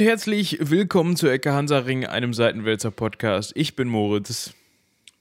[0.00, 3.52] und herzlich willkommen zu Ecke Hansaring, einem Seitenwälzer Podcast.
[3.54, 4.54] Ich bin Moritz.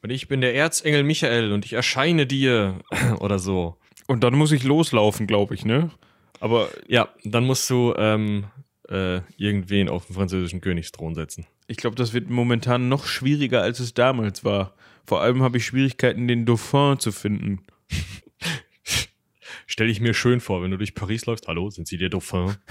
[0.01, 2.79] Und ich bin der Erzengel Michael und ich erscheine dir
[3.19, 3.75] oder so.
[4.07, 5.91] Und dann muss ich loslaufen, glaube ich, ne?
[6.39, 8.45] Aber ja, dann musst du ähm,
[8.87, 11.45] äh, irgendwen auf den französischen Königsthron setzen.
[11.67, 14.75] Ich glaube, das wird momentan noch schwieriger, als es damals war.
[15.05, 17.65] Vor allem habe ich Schwierigkeiten, den Dauphin zu finden.
[19.67, 21.49] Stell ich mir schön vor, wenn du durch Paris läufst.
[21.49, 22.55] Hallo, sind Sie der Dauphin?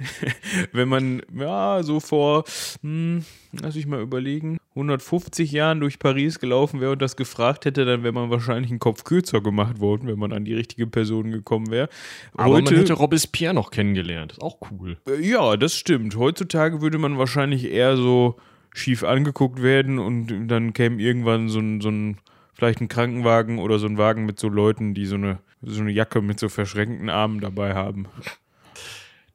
[0.72, 2.44] wenn man, ja, so vor,
[2.82, 7.84] hm, lass ich mal überlegen, 150 Jahren durch Paris gelaufen wäre und das gefragt hätte,
[7.84, 11.30] dann wäre man wahrscheinlich einen Kopf kürzer gemacht worden, wenn man an die richtige Person
[11.30, 11.88] gekommen wäre.
[12.34, 14.32] Aber man hätte Robespierre noch kennengelernt.
[14.32, 14.98] Ist auch cool.
[15.08, 16.16] Äh, ja, das stimmt.
[16.16, 18.36] Heutzutage würde man wahrscheinlich eher so
[18.74, 22.18] schief angeguckt werden und dann käme irgendwann so ein, so ein
[22.52, 25.90] vielleicht ein Krankenwagen oder so ein Wagen mit so Leuten, die so eine, so eine
[25.90, 28.06] Jacke mit so verschränkten Armen dabei haben.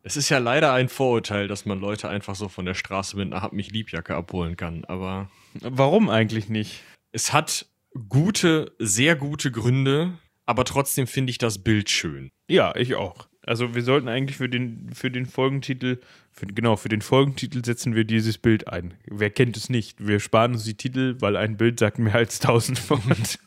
[0.03, 3.31] Es ist ja leider ein Vorurteil, dass man Leute einfach so von der Straße mit
[3.31, 5.29] einer Hab mich Liebjacke abholen kann, aber.
[5.53, 6.81] Warum eigentlich nicht?
[7.11, 7.67] Es hat
[8.09, 10.13] gute, sehr gute Gründe,
[10.45, 12.31] aber trotzdem finde ich das Bild schön.
[12.49, 13.27] Ja, ich auch.
[13.43, 15.99] Also wir sollten eigentlich für den, für den Folgentitel,
[16.31, 18.93] für, genau, für den Folgentitel setzen wir dieses Bild ein.
[19.05, 20.05] Wer kennt es nicht?
[20.05, 23.39] Wir sparen uns die Titel, weil ein Bild sagt mehr als tausend Wort.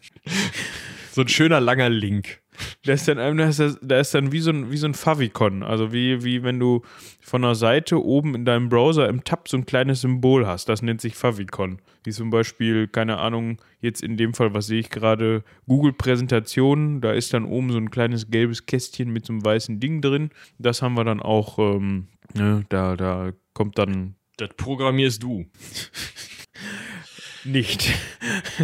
[1.13, 2.41] so ein schöner langer Link.
[2.85, 5.63] Da ist dann, da ist, da ist dann wie so ein, wie so ein Favicon.
[5.63, 6.83] Also wie, wie wenn du
[7.21, 10.69] von der Seite oben in deinem Browser im Tab so ein kleines Symbol hast.
[10.69, 11.79] Das nennt sich Favicon.
[12.05, 17.01] Wie zum Beispiel, keine Ahnung, jetzt in dem Fall, was sehe ich gerade, Google-Präsentationen.
[17.01, 20.31] Da ist dann oben so ein kleines gelbes Kästchen mit so einem weißen Ding drin.
[20.59, 24.17] Das haben wir dann auch, ähm, ne, da, da kommt dann.
[24.37, 25.47] Das programmierst du.
[27.45, 27.93] Nicht.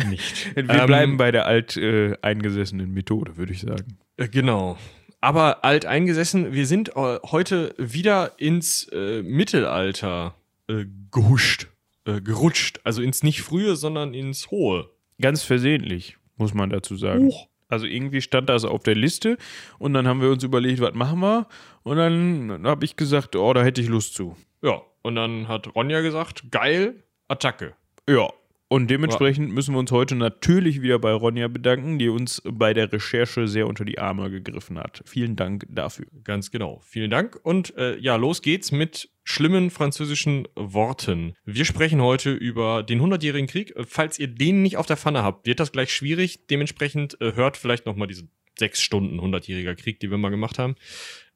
[0.08, 0.54] Nicht.
[0.56, 3.98] Wir ähm, bleiben bei der alteingesessenen äh, Methode, würde ich sagen.
[4.16, 4.78] Äh, genau.
[5.20, 10.34] Aber alteingesessen, wir sind äh, heute wieder ins äh, Mittelalter
[10.66, 11.69] äh, gehuscht,
[12.06, 12.80] äh, gerutscht.
[12.84, 14.88] Also ins nicht frühe, sondern ins hohe.
[15.20, 17.26] Ganz versehentlich, muss man dazu sagen.
[17.26, 17.48] Huch.
[17.69, 19.36] Also irgendwie stand das auf der Liste
[19.78, 21.46] und dann haben wir uns überlegt, was machen wir?
[21.82, 24.36] Und dann habe ich gesagt, oh, da hätte ich Lust zu.
[24.62, 27.74] Ja, und dann hat Ronja gesagt, geil, Attacke.
[28.08, 28.28] Ja,
[28.72, 32.92] und dementsprechend müssen wir uns heute natürlich wieder bei Ronja bedanken, die uns bei der
[32.92, 35.03] Recherche sehr unter die Arme gegriffen hat.
[35.06, 36.06] Vielen Dank dafür.
[36.22, 36.81] Ganz genau.
[36.84, 37.41] Vielen Dank.
[37.42, 41.34] Und äh, ja, los geht's mit schlimmen französischen Worten.
[41.44, 43.75] Wir sprechen heute über den Hundertjährigen Krieg.
[43.88, 46.47] Falls ihr den nicht auf der Pfanne habt, wird das gleich schwierig.
[46.47, 50.76] Dementsprechend äh, hört vielleicht nochmal diese sechs Stunden Hundertjähriger Krieg, die wir mal gemacht haben.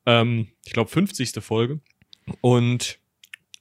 [0.06, 1.32] Ähm, ich glaube, 50.
[1.42, 1.80] Folge.
[2.42, 3.00] Und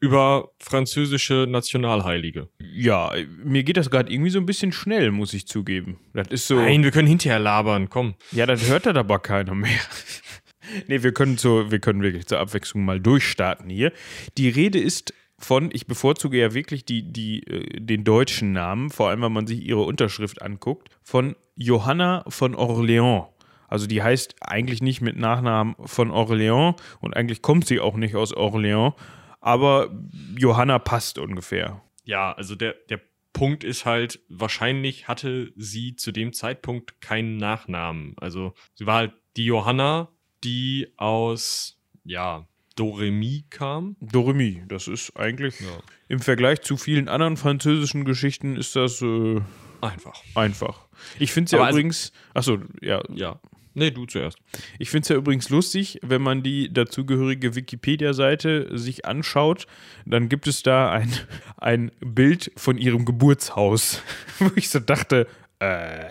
[0.03, 2.49] über französische Nationalheilige.
[2.59, 5.97] Ja, mir geht das gerade irgendwie so ein bisschen schnell, muss ich zugeben.
[6.13, 6.55] Das ist so.
[6.55, 8.15] Nein, wir können hinterher labern, komm.
[8.33, 9.79] Ja, dann hört das aber keiner mehr.
[10.87, 13.93] nee, wir können, zur, wir können wirklich zur Abwechslung mal durchstarten hier.
[14.37, 19.07] Die Rede ist von, ich bevorzuge ja wirklich die, die, äh, den deutschen Namen, vor
[19.07, 23.27] allem wenn man sich ihre Unterschrift anguckt, von Johanna von Orléans.
[23.69, 28.15] Also die heißt eigentlich nicht mit Nachnamen von Orléans und eigentlich kommt sie auch nicht
[28.15, 28.95] aus Orléans,
[29.43, 29.93] aber
[30.37, 31.81] Johanna passt ungefähr.
[32.05, 33.01] Ja, also der, der
[33.33, 38.15] Punkt ist halt, wahrscheinlich hatte sie zu dem Zeitpunkt keinen Nachnamen.
[38.17, 40.07] Also sie war halt die Johanna,
[40.45, 43.97] die aus, ja, Doremi kam.
[43.99, 45.77] Doremi, das ist eigentlich ja.
[46.07, 49.41] im Vergleich zu vielen anderen französischen Geschichten ist das äh,
[49.81, 50.23] einfach.
[50.35, 50.87] Einfach.
[51.19, 53.03] Ich finde es ja also übrigens, achso, ja.
[53.13, 53.41] Ja.
[53.75, 54.37] Nee, du zuerst.
[54.77, 59.65] Ich finde es ja übrigens lustig, wenn man die dazugehörige Wikipedia-Seite sich anschaut,
[60.05, 61.11] dann gibt es da ein,
[61.57, 64.01] ein Bild von ihrem Geburtshaus,
[64.39, 65.27] wo ich so dachte,
[65.59, 66.05] äh,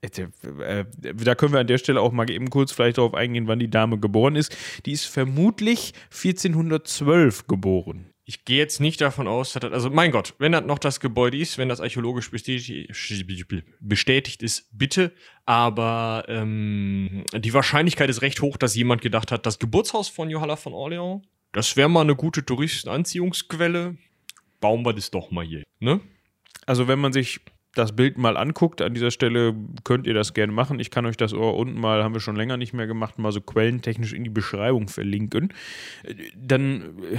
[0.00, 3.58] äh, da können wir an der Stelle auch mal eben kurz vielleicht darauf eingehen, wann
[3.58, 4.56] die Dame geboren ist.
[4.84, 8.10] Die ist vermutlich 1412 geboren.
[8.28, 10.98] Ich gehe jetzt nicht davon aus, dass das, also mein Gott, wenn das noch das
[10.98, 15.12] Gebäude ist, wenn das archäologisch bestätigt, ist, bitte.
[15.44, 20.56] Aber ähm, die Wahrscheinlichkeit ist recht hoch, dass jemand gedacht hat, das Geburtshaus von Johanna
[20.56, 21.22] von Orleans,
[21.52, 23.96] das wäre mal eine gute Touristenanziehungsquelle.
[24.60, 26.00] Bauen wir das doch mal hier, ne?
[26.66, 27.38] Also wenn man sich
[27.76, 30.80] das Bild mal anguckt, an dieser Stelle könnt ihr das gerne machen.
[30.80, 33.32] Ich kann euch das Ohr unten mal, haben wir schon länger nicht mehr gemacht, mal
[33.32, 35.52] so quellentechnisch in die Beschreibung verlinken.
[36.36, 37.18] Dann, äh,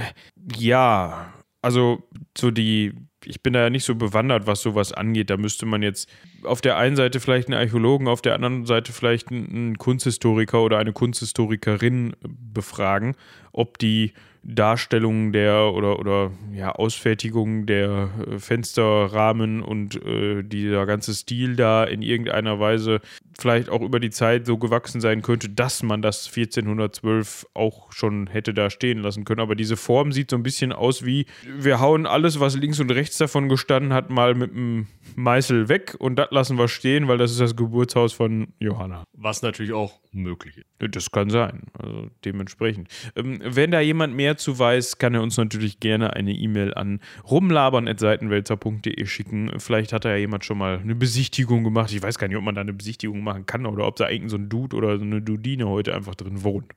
[0.56, 1.32] ja,
[1.62, 2.92] also so die,
[3.24, 5.30] ich bin da ja nicht so bewandert, was sowas angeht.
[5.30, 6.08] Da müsste man jetzt
[6.42, 10.78] auf der einen Seite vielleicht einen Archäologen, auf der anderen Seite vielleicht einen Kunsthistoriker oder
[10.78, 13.16] eine Kunsthistorikerin befragen,
[13.52, 14.12] ob die
[14.48, 21.84] Darstellung der oder, oder ja, Ausfertigung der äh, Fensterrahmen und äh, dieser ganze Stil da
[21.84, 23.00] in irgendeiner Weise
[23.38, 28.26] vielleicht auch über die Zeit so gewachsen sein könnte, dass man das 1412 auch schon
[28.26, 29.40] hätte da stehen lassen können.
[29.40, 32.90] Aber diese Form sieht so ein bisschen aus wie, wir hauen alles, was links und
[32.90, 37.18] rechts davon gestanden hat, mal mit einem Meißel weg und das lassen wir stehen, weil
[37.18, 39.04] das ist das Geburtshaus von Johanna.
[39.12, 40.94] Was natürlich auch möglich ist.
[40.94, 42.88] Das kann sein, also dementsprechend.
[43.14, 47.00] Ähm, wenn da jemand mehr zu weiß, kann er uns natürlich gerne eine E-Mail an
[47.28, 49.52] rumlabern.seitenwälzer.de schicken.
[49.58, 51.92] Vielleicht hat da ja jemand schon mal eine Besichtigung gemacht.
[51.92, 54.30] Ich weiß gar nicht, ob man da eine Besichtigung machen kann oder ob da irgend
[54.30, 56.72] so ein Dude oder so eine Dudine heute einfach drin wohnt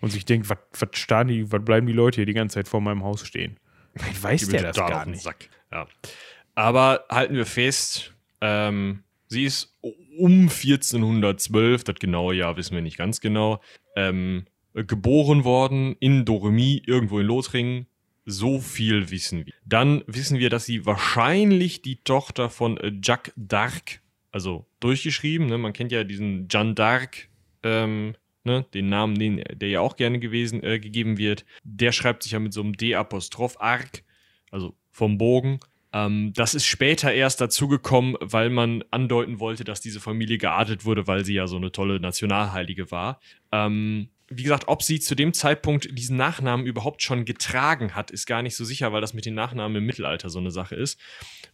[0.00, 0.58] und sich denkt, was
[1.26, 3.56] die, was bleiben die Leute hier die ganze Zeit vor meinem Haus stehen?
[3.94, 5.26] Ich weiß der das gar nicht.
[5.72, 5.86] Ja.
[6.54, 9.76] Aber halten wir fest, ähm, sie ist
[10.18, 13.60] um 1412, das genaue Jahr wissen wir nicht ganz genau,
[13.94, 14.46] ähm,
[14.84, 17.86] geboren worden in Doremi, irgendwo in Lothringen.
[18.24, 19.54] So viel wissen wir.
[19.64, 24.00] Dann wissen wir, dass sie wahrscheinlich die Tochter von äh, Jacques d'Arc,
[24.32, 25.58] also durchgeschrieben, ne?
[25.58, 27.28] man kennt ja diesen Jeanne d'Arc,
[27.62, 28.66] ähm, ne?
[28.74, 31.44] den Namen, den, der ja auch gerne gewesen, äh, gegeben wird.
[31.62, 34.02] Der schreibt sich ja mit so einem D-Apostroph Arc,
[34.50, 35.60] also vom Bogen.
[35.92, 41.06] Ähm, das ist später erst dazugekommen, weil man andeuten wollte, dass diese Familie geadelt wurde,
[41.06, 43.20] weil sie ja so eine tolle Nationalheilige war.
[43.52, 48.26] Ähm, wie gesagt, ob sie zu dem Zeitpunkt diesen Nachnamen überhaupt schon getragen hat, ist
[48.26, 50.98] gar nicht so sicher, weil das mit den Nachnamen im Mittelalter so eine Sache ist.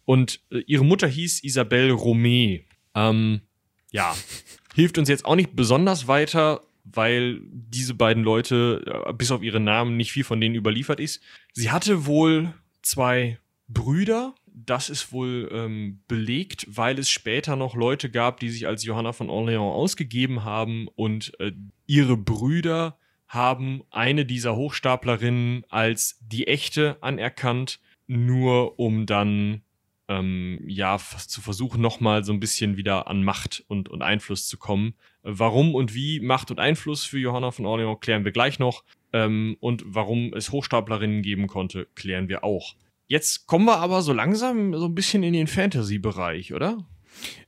[0.05, 2.65] Und äh, ihre Mutter hieß Isabelle Romé.
[2.95, 3.43] Ähm,
[3.91, 4.17] ja,
[4.75, 9.61] hilft uns jetzt auch nicht besonders weiter, weil diese beiden Leute, äh, bis auf ihre
[9.61, 11.23] Namen, nicht viel von denen überliefert ist.
[11.53, 13.39] Sie hatte wohl zwei
[13.69, 14.35] Brüder.
[14.55, 19.13] Das ist wohl ähm, belegt, weil es später noch Leute gab, die sich als Johanna
[19.13, 21.53] von Orléans ausgegeben haben und äh,
[21.87, 29.63] ihre Brüder haben eine dieser Hochstaplerinnen als die echte anerkannt, nur um dann
[30.09, 34.59] ähm, ja zu versuchen, nochmal so ein bisschen wieder an Macht und, und Einfluss zu
[34.59, 34.95] kommen.
[35.23, 38.85] Warum und wie Macht und Einfluss für Johanna von Orleans klären wir gleich noch.
[39.15, 42.75] Ähm, und warum es Hochstaplerinnen geben konnte, klären wir auch.
[43.13, 46.79] Jetzt kommen wir aber so langsam so ein bisschen in den Fantasy-Bereich, oder?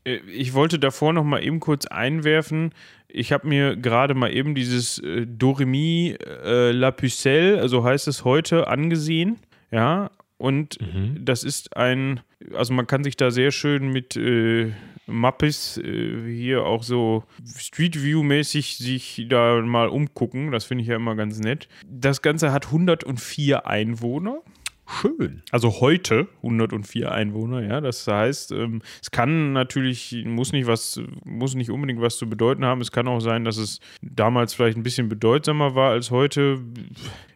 [0.04, 2.74] Äh, ich wollte davor noch mal eben kurz einwerfen.
[3.08, 8.26] Ich habe mir gerade mal eben dieses äh, Doremi äh, La Pucelle, also heißt es
[8.26, 9.38] heute, angesehen.
[9.70, 11.24] Ja, und mhm.
[11.24, 12.20] das ist ein,
[12.52, 14.70] also man kann sich da sehr schön mit äh,
[15.06, 17.24] Mappes äh, hier auch so
[17.56, 20.52] Street View-mäßig sich da mal umgucken.
[20.52, 21.68] Das finde ich ja immer ganz nett.
[21.88, 24.42] Das Ganze hat 104 Einwohner.
[24.86, 25.42] Schön.
[25.50, 27.80] Also heute 104 Einwohner, ja.
[27.80, 32.64] Das heißt, ähm, es kann natürlich, muss nicht was, muss nicht unbedingt was zu bedeuten
[32.64, 32.82] haben.
[32.82, 36.60] Es kann auch sein, dass es damals vielleicht ein bisschen bedeutsamer war als heute.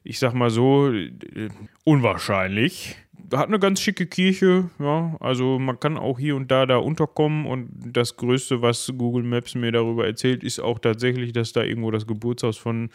[0.05, 1.49] Ich sag mal so, äh,
[1.85, 2.97] unwahrscheinlich
[3.33, 5.17] hat eine ganz schicke Kirche, ja.
[5.21, 9.55] Also man kann auch hier und da da unterkommen und das Größte, was Google Maps
[9.55, 12.91] mir darüber erzählt, ist auch tatsächlich, dass da irgendwo das Geburtshaus von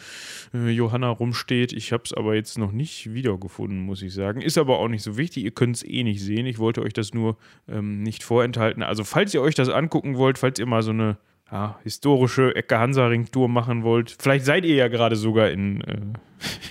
[0.53, 1.73] äh, Johanna rumsteht.
[1.73, 4.41] Ich habe es aber jetzt noch nicht wiedergefunden, muss ich sagen.
[4.41, 5.43] Ist aber auch nicht so wichtig.
[5.43, 6.45] Ihr könnt es eh nicht sehen.
[6.45, 7.37] Ich wollte euch das nur
[7.67, 8.81] ähm, nicht vorenthalten.
[8.81, 11.17] Also falls ihr euch das angucken wollt, falls ihr mal so eine
[11.51, 15.97] ja, historische Ecke Hansa-Ring-Tour machen wollt, vielleicht seid ihr ja gerade sogar in äh,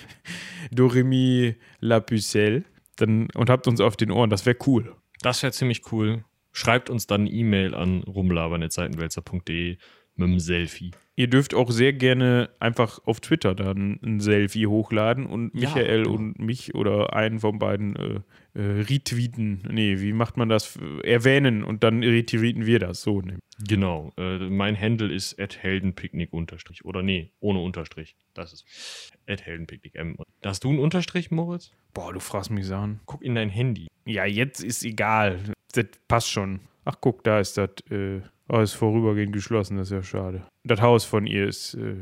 [0.73, 2.65] Doremi La Pucelle
[2.97, 4.31] dann, und habt uns auf den Ohren.
[4.31, 4.97] Das wäre cool.
[5.21, 6.25] Das wäre ziemlich cool.
[6.53, 9.79] Schreibt uns dann eine E-Mail an rumlabern.seitenwälzer.de
[10.17, 10.93] mit einem Selfie.
[11.15, 16.11] Ihr dürft auch sehr gerne einfach auf Twitter dann ein Selfie hochladen und Michael ja,
[16.11, 18.21] und mich oder einen von beiden äh,
[18.55, 19.63] äh, retweeten.
[19.71, 20.79] Nee, wie macht man das?
[21.05, 23.03] Erwähnen und dann retweeten wir das.
[23.03, 23.21] So.
[23.21, 23.37] Nee.
[23.69, 24.13] Genau.
[24.17, 26.85] Äh, mein Handle ist heldenpicknick unterstrich.
[26.87, 28.17] Oder nee, ohne Unterstrich.
[28.33, 30.17] Das ist heldenpicknick M.
[30.43, 31.73] Hast du einen Unterstrich, Moritz?
[31.93, 33.01] Boah, du fragst mich Sachen.
[33.05, 33.89] Guck in dein Handy.
[34.07, 35.39] Ja, jetzt ist egal.
[35.73, 36.61] Das passt schon.
[36.85, 37.71] Ach, guck, da ist das.
[37.91, 38.23] Äh,
[38.59, 40.47] oh, ist vorübergehend geschlossen, das ist ja schade.
[40.65, 41.75] Das Haus von ihr ist.
[41.75, 41.97] Äh,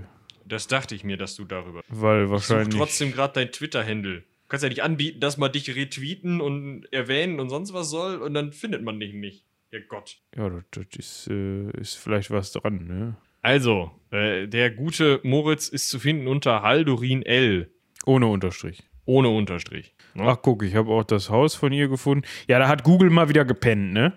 [0.45, 1.83] das dachte ich mir, dass du darüber.
[1.89, 2.69] Weil wahrscheinlich.
[2.69, 4.21] Ich such trotzdem gerade dein Twitter-Handle.
[4.21, 8.17] Du kannst ja nicht anbieten, dass man dich retweeten und erwähnen und sonst was soll
[8.17, 9.47] und dann findet man dich nicht.
[9.71, 10.19] Ja Gott.
[10.37, 13.17] Ja, das, das ist, äh, ist vielleicht was dran, ne?
[13.43, 17.71] Also, äh, der gute Moritz ist zu finden unter Haldorin L.
[18.05, 18.83] Ohne Unterstrich.
[19.07, 19.95] Ohne Unterstrich.
[20.15, 20.25] Ne?
[20.25, 22.27] Ach, guck, ich habe auch das Haus von ihr gefunden.
[22.49, 24.13] Ja, da hat Google mal wieder gepennt, ne?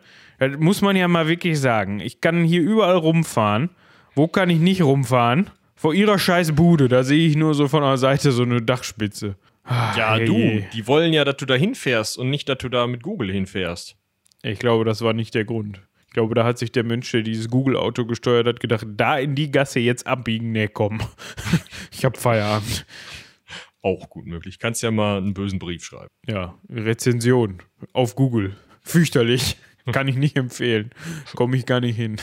[0.49, 1.99] Das muss man ja mal wirklich sagen.
[1.99, 3.69] Ich kann hier überall rumfahren.
[4.15, 5.49] Wo kann ich nicht rumfahren?
[5.75, 6.87] Vor ihrer scheiß Bude.
[6.87, 9.35] Da sehe ich nur so von der Seite so eine Dachspitze.
[9.63, 12.69] Ah, ja, hey, du, die wollen ja, dass du da hinfährst und nicht, dass du
[12.69, 13.95] da mit Google hinfährst.
[14.43, 15.81] Ich glaube, das war nicht der Grund.
[16.05, 19.35] Ich glaube, da hat sich der Mensch, der dieses Google-Auto gesteuert hat, gedacht, da in
[19.35, 20.51] die Gasse jetzt abbiegen.
[20.51, 20.99] Nee, komm.
[21.91, 22.85] ich hab Feierabend.
[23.81, 24.59] Auch gut möglich.
[24.59, 26.07] Kannst ja mal einen bösen Brief schreiben.
[26.27, 27.61] Ja, Rezension
[27.93, 28.55] auf Google.
[28.81, 29.57] Fürchterlich.
[29.91, 30.91] Kann ich nicht empfehlen.
[31.35, 32.17] Komme ich gar nicht hin.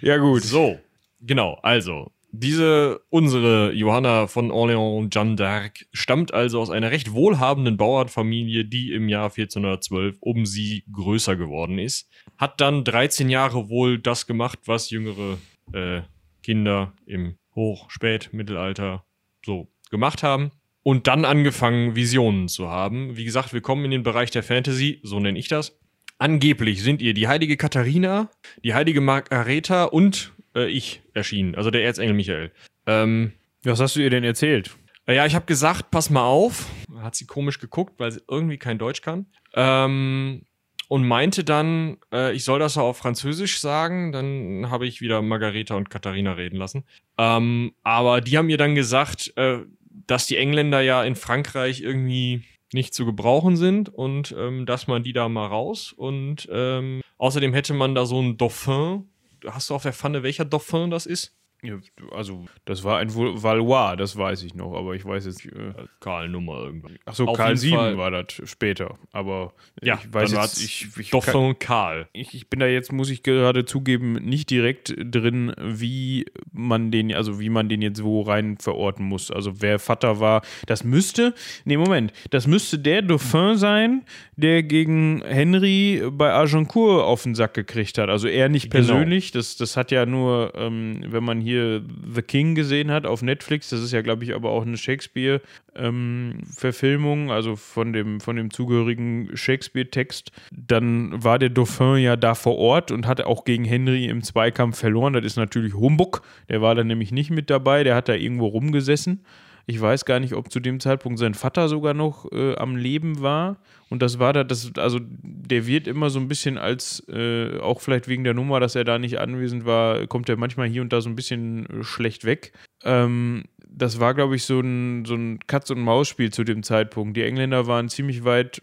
[0.00, 0.42] Ja, gut.
[0.42, 0.78] So,
[1.20, 1.58] genau.
[1.62, 8.64] Also, diese, unsere Johanna von Orléans Jeanne d'Arc stammt also aus einer recht wohlhabenden Bauernfamilie,
[8.64, 12.08] die im Jahr 1412 um sie größer geworden ist.
[12.38, 15.38] Hat dann 13 Jahre wohl das gemacht, was jüngere
[15.72, 16.02] äh,
[16.42, 19.04] Kinder im Hoch-, Spät-, Mittelalter
[19.44, 20.52] so gemacht haben.
[20.82, 23.16] Und dann angefangen, Visionen zu haben.
[23.16, 25.78] Wie gesagt, wir kommen in den Bereich der Fantasy, so nenne ich das.
[26.20, 28.28] Angeblich sind ihr die heilige Katharina,
[28.62, 32.52] die heilige Margareta und äh, ich erschienen, also der Erzengel Michael.
[32.84, 33.32] Ähm,
[33.64, 34.76] Was hast du ihr denn erzählt?
[35.06, 36.66] äh, ja, ich habe gesagt, pass mal auf.
[36.98, 39.24] Hat sie komisch geguckt, weil sie irgendwie kein Deutsch kann.
[39.54, 40.42] Ähm,
[40.88, 44.12] und meinte dann, äh, ich soll das auch auf Französisch sagen.
[44.12, 46.84] Dann habe ich wieder Margareta und Katharina reden lassen.
[47.16, 49.60] Ähm, aber die haben mir dann gesagt, äh,
[50.06, 55.02] dass die Engländer ja in Frankreich irgendwie nicht zu gebrauchen sind und ähm, dass man
[55.02, 55.92] die da mal raus.
[55.92, 59.08] Und ähm, außerdem hätte man da so einen Dauphin.
[59.46, 61.34] Hast du auf der Pfanne, welcher Dauphin das ist?
[61.62, 61.74] Ja,
[62.12, 65.44] also, das war ein Val- Valois, das weiß ich noch, aber ich weiß jetzt.
[65.44, 66.96] Äh, Karl Nummer irgendwann.
[67.04, 67.98] Achso, Auf Karl jeden VII Fall.
[67.98, 69.52] war das später, aber
[69.82, 72.08] Ja, ich weiß dann jetzt, ich, ich, kann, Dauphin Karl.
[72.14, 77.12] ich, ich bin da jetzt, muss ich gerade zugeben, nicht direkt drin, wie man den,
[77.14, 79.30] also wie man den jetzt wo rein verorten muss.
[79.30, 81.34] Also wer Vater war, das müsste,
[81.66, 84.04] nee, Moment, das müsste der Dauphin sein,
[84.36, 88.08] der gegen Henry bei Agincourt auf den Sack gekriegt hat.
[88.08, 88.86] Also er nicht Genau.
[88.86, 93.22] persönlich, das, das hat ja nur, ähm, wenn man hier The King gesehen hat auf
[93.22, 98.50] Netflix, das ist ja, glaube ich, aber auch eine Shakespeare-Verfilmung, also von dem, von dem
[98.50, 104.06] zugehörigen Shakespeare-Text, dann war der Dauphin ja da vor Ort und hat auch gegen Henry
[104.06, 105.12] im Zweikampf verloren.
[105.12, 108.46] Das ist natürlich Humbug, der war dann nämlich nicht mit dabei, der hat da irgendwo
[108.46, 109.22] rumgesessen.
[109.66, 113.20] Ich weiß gar nicht, ob zu dem Zeitpunkt sein Vater sogar noch äh, am Leben
[113.20, 113.58] war.
[113.88, 117.80] Und das war da, das, also der wird immer so ein bisschen als, äh, auch
[117.80, 120.92] vielleicht wegen der Nummer, dass er da nicht anwesend war, kommt er manchmal hier und
[120.92, 122.52] da so ein bisschen äh, schlecht weg.
[122.84, 127.16] Ähm, das war, glaube ich, so ein, so ein Katz-und-Maus-Spiel zu dem Zeitpunkt.
[127.16, 128.60] Die Engländer waren ziemlich weit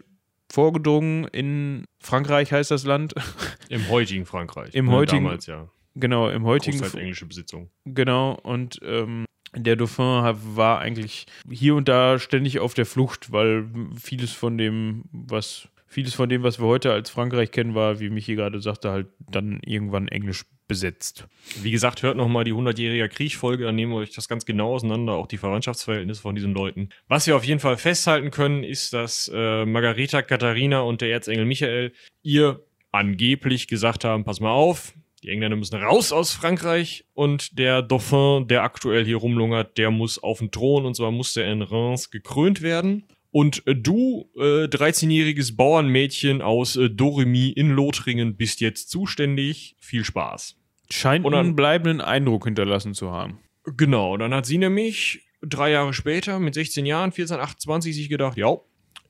[0.50, 3.14] vorgedrungen in Frankreich, heißt das Land.
[3.68, 4.74] Im heutigen Frankreich.
[4.74, 5.68] Im Ne, heutigen- Damals, ja.
[5.94, 6.78] genau, im heutigen.
[6.78, 7.70] Großteils englische Besitzung.
[7.84, 9.24] Genau, und ähm,
[9.54, 13.66] der Dauphin war eigentlich hier und da ständig auf der Flucht, weil
[14.00, 18.10] vieles von dem, was vieles von dem, was wir heute als Frankreich kennen, war, wie
[18.10, 21.26] Michi gerade sagte, halt dann irgendwann englisch besetzt.
[21.62, 25.14] Wie gesagt, hört nochmal die 100-jährige Krieg-Folge, dann nehmen wir euch das ganz genau auseinander,
[25.14, 26.90] auch die Verwandtschaftsverhältnisse von diesen Leuten.
[27.08, 31.46] Was wir auf jeden Fall festhalten können, ist, dass äh, Margareta, Katharina und der Erzengel
[31.46, 32.62] Michael ihr
[32.92, 38.46] angeblich gesagt haben, pass mal auf, die Engländer müssen raus aus Frankreich und der Dauphin,
[38.48, 42.10] der aktuell hier rumlungert, der muss auf den Thron und zwar muss der in Reims
[42.10, 43.04] gekrönt werden.
[43.30, 49.76] Und äh, du, äh, 13-jähriges Bauernmädchen aus äh, Doremy in Lothringen, bist jetzt zuständig.
[49.80, 50.56] Viel Spaß.
[50.90, 53.38] Scheint Und dann- einen bleibenden Eindruck hinterlassen zu haben.
[53.76, 58.38] Genau, dann hat sie nämlich drei Jahre später mit 16 Jahren, 14, 28 sich gedacht,
[58.38, 58.56] ja,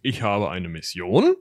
[0.03, 1.37] ich habe eine Mission.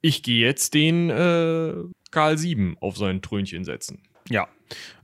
[0.00, 1.74] Ich gehe jetzt den äh,
[2.10, 4.02] Karl VII auf sein Trönchen setzen.
[4.28, 4.48] Ja.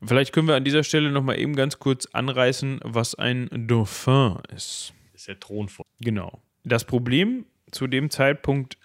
[0.04, 4.94] Vielleicht können wir an dieser Stelle nochmal eben ganz kurz anreißen, was ein Dauphin ist.
[5.12, 5.84] Das ist der Thron von.
[6.00, 6.40] Genau.
[6.64, 8.78] Das Problem zu dem Zeitpunkt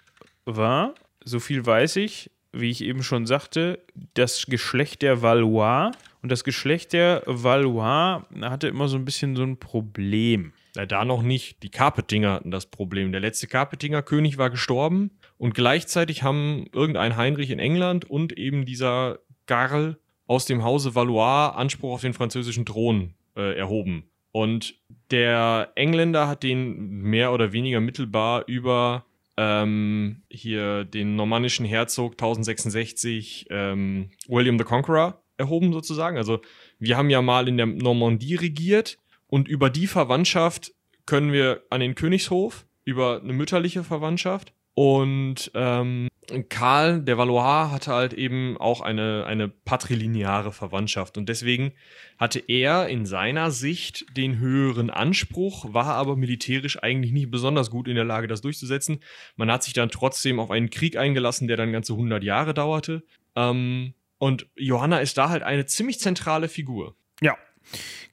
[0.44, 3.78] war, so viel weiß ich, wie ich eben schon sagte,
[4.14, 5.92] das Geschlecht der Valois.
[6.22, 10.52] Und das Geschlecht der Valois hatte immer so ein bisschen so ein Problem.
[10.74, 11.62] Da noch nicht.
[11.62, 13.12] Die Carpetinger hatten das Problem.
[13.12, 15.10] Der letzte Carpetinger König war gestorben
[15.42, 21.48] und gleichzeitig haben irgendein Heinrich in England und eben dieser Garl aus dem Hause Valois
[21.56, 24.04] Anspruch auf den französischen Thron äh, erhoben.
[24.30, 24.76] Und
[25.10, 29.04] der Engländer hat den mehr oder weniger mittelbar über
[29.36, 36.18] ähm, hier den normannischen Herzog 1066 ähm, William the Conqueror erhoben sozusagen.
[36.18, 36.40] Also
[36.78, 38.96] wir haben ja mal in der Normandie regiert
[39.26, 40.72] und über die Verwandtschaft
[41.04, 44.52] können wir an den Königshof, über eine mütterliche Verwandtschaft.
[44.74, 46.08] Und ähm,
[46.48, 51.18] Karl, der Valois, hatte halt eben auch eine, eine patrilineare Verwandtschaft.
[51.18, 51.72] Und deswegen
[52.16, 57.88] hatte er in seiner Sicht den höheren Anspruch, war aber militärisch eigentlich nicht besonders gut
[57.88, 59.00] in der Lage, das durchzusetzen.
[59.36, 63.02] Man hat sich dann trotzdem auf einen Krieg eingelassen, der dann ganze 100 Jahre dauerte.
[63.36, 66.94] Ähm, und Johanna ist da halt eine ziemlich zentrale Figur.
[67.20, 67.36] Ja,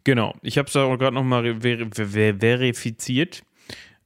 [0.04, 0.36] genau.
[0.42, 3.44] Ich habe es auch gerade nochmal ver ver verifiziert.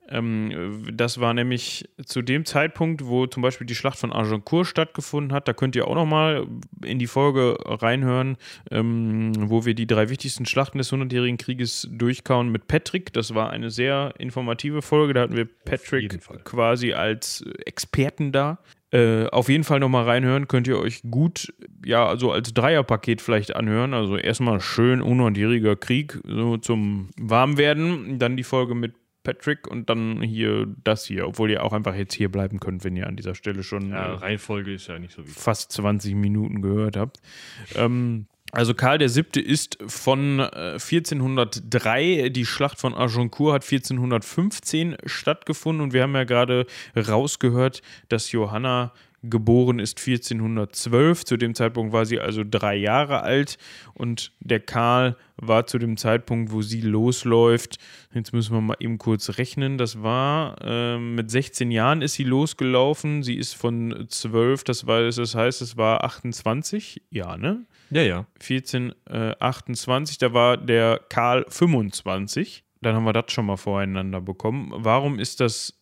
[0.09, 5.33] Ähm, das war nämlich zu dem Zeitpunkt, wo zum Beispiel die Schlacht von Agincourt stattgefunden
[5.33, 5.47] hat.
[5.47, 6.47] Da könnt ihr auch nochmal
[6.83, 8.37] in die Folge reinhören,
[8.69, 13.13] ähm, wo wir die drei wichtigsten Schlachten des Hundertjährigen Krieges durchkauen mit Patrick.
[13.13, 15.13] Das war eine sehr informative Folge.
[15.13, 18.59] Da hatten wir Patrick quasi als Experten da.
[18.93, 21.51] Äh, auf jeden Fall nochmal reinhören, könnt ihr euch gut,
[21.83, 23.95] ja, also als Dreierpaket vielleicht anhören.
[23.95, 28.19] Also erstmal schön unhundjähriger Krieg, so zum Warmwerden.
[28.19, 28.93] Dann die Folge mit
[29.23, 32.95] Patrick und dann hier das hier, obwohl ihr auch einfach jetzt hier bleiben könnt, wenn
[32.95, 35.41] ihr an dieser Stelle schon ja, äh, Reihenfolge ist ja nicht so wichtig.
[35.41, 37.19] fast 20 Minuten gehört habt.
[37.75, 39.41] Ähm, also Karl VII.
[39.41, 46.23] ist von äh, 1403, die Schlacht von Agincourt hat 1415 stattgefunden und wir haben ja
[46.23, 51.23] gerade rausgehört, dass Johanna geboren ist 1412.
[51.25, 53.57] Zu dem Zeitpunkt war sie also drei Jahre alt
[53.93, 57.77] und der Karl war zu dem Zeitpunkt, wo sie losläuft.
[58.13, 59.77] Jetzt müssen wir mal eben kurz rechnen.
[59.77, 63.23] Das war äh, mit 16 Jahren ist sie losgelaufen.
[63.23, 67.01] Sie ist von 12, das, war, das heißt, es war 28.
[67.09, 67.65] Ja, ne?
[67.89, 68.25] Ja, ja.
[68.39, 72.63] 14, äh, 28, da war der Karl 25.
[72.81, 74.71] Dann haben wir das schon mal voreinander bekommen.
[74.75, 75.79] Warum ist das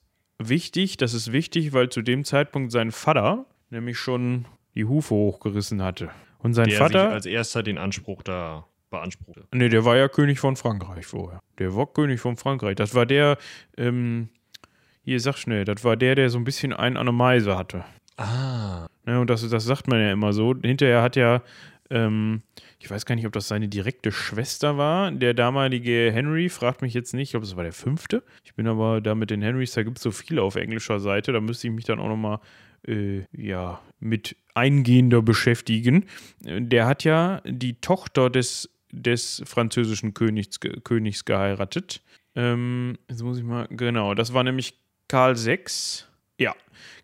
[0.49, 0.97] wichtig.
[0.97, 4.45] Das ist wichtig, weil zu dem Zeitpunkt sein Vater nämlich schon
[4.75, 6.09] die Hufe hochgerissen hatte.
[6.39, 7.09] Und sein der Vater.
[7.09, 9.45] Als erster den Anspruch da beanspruchte.
[9.53, 11.39] Nee, der war ja König von Frankreich vorher.
[11.57, 12.75] Der war König von Frankreich.
[12.75, 13.37] Das war der,
[13.77, 14.29] ähm,
[15.03, 17.83] hier sag schnell, das war der, der so ein bisschen einen an der Meise hatte.
[18.17, 18.87] Ah.
[19.07, 20.53] Ja, und das, das sagt man ja immer so.
[20.61, 21.41] Hinterher hat ja
[21.91, 22.41] ähm,
[22.79, 25.11] ich weiß gar nicht, ob das seine direkte Schwester war.
[25.11, 28.23] Der damalige Henry fragt mich jetzt nicht, ich glaube, es war der fünfte.
[28.43, 31.31] Ich bin aber da mit den Henrys, da gibt es so viele auf englischer Seite,
[31.33, 32.39] da müsste ich mich dann auch nochmal
[32.87, 36.05] äh, ja, mit eingehender beschäftigen.
[36.41, 42.01] Der hat ja die Tochter des, des französischen Königs, Königs geheiratet.
[42.35, 44.79] Ähm, jetzt muss ich mal, genau, das war nämlich
[45.09, 45.59] Karl VI.
[46.39, 46.55] Ja,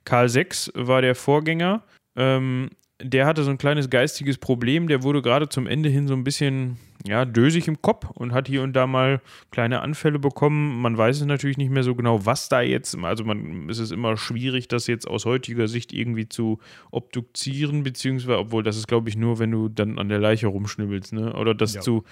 [0.06, 1.84] Karl VI war der Vorgänger.
[2.16, 2.70] Ähm,
[3.02, 4.88] der hatte so ein kleines geistiges Problem.
[4.88, 6.78] Der wurde gerade zum Ende hin so ein bisschen
[7.08, 9.22] ja, dösig im Kopf und hat hier und da mal
[9.52, 10.82] kleine Anfälle bekommen.
[10.82, 13.92] Man weiß es natürlich nicht mehr so genau, was da jetzt, also man, es ist
[13.92, 16.60] immer schwierig, das jetzt aus heutiger Sicht irgendwie zu
[16.92, 21.14] obduzieren, beziehungsweise, obwohl das ist, glaube ich, nur, wenn du dann an der Leiche rumschnibbelst,
[21.14, 21.34] ne?
[21.34, 21.82] Oder das ja.
[21.82, 22.04] zu,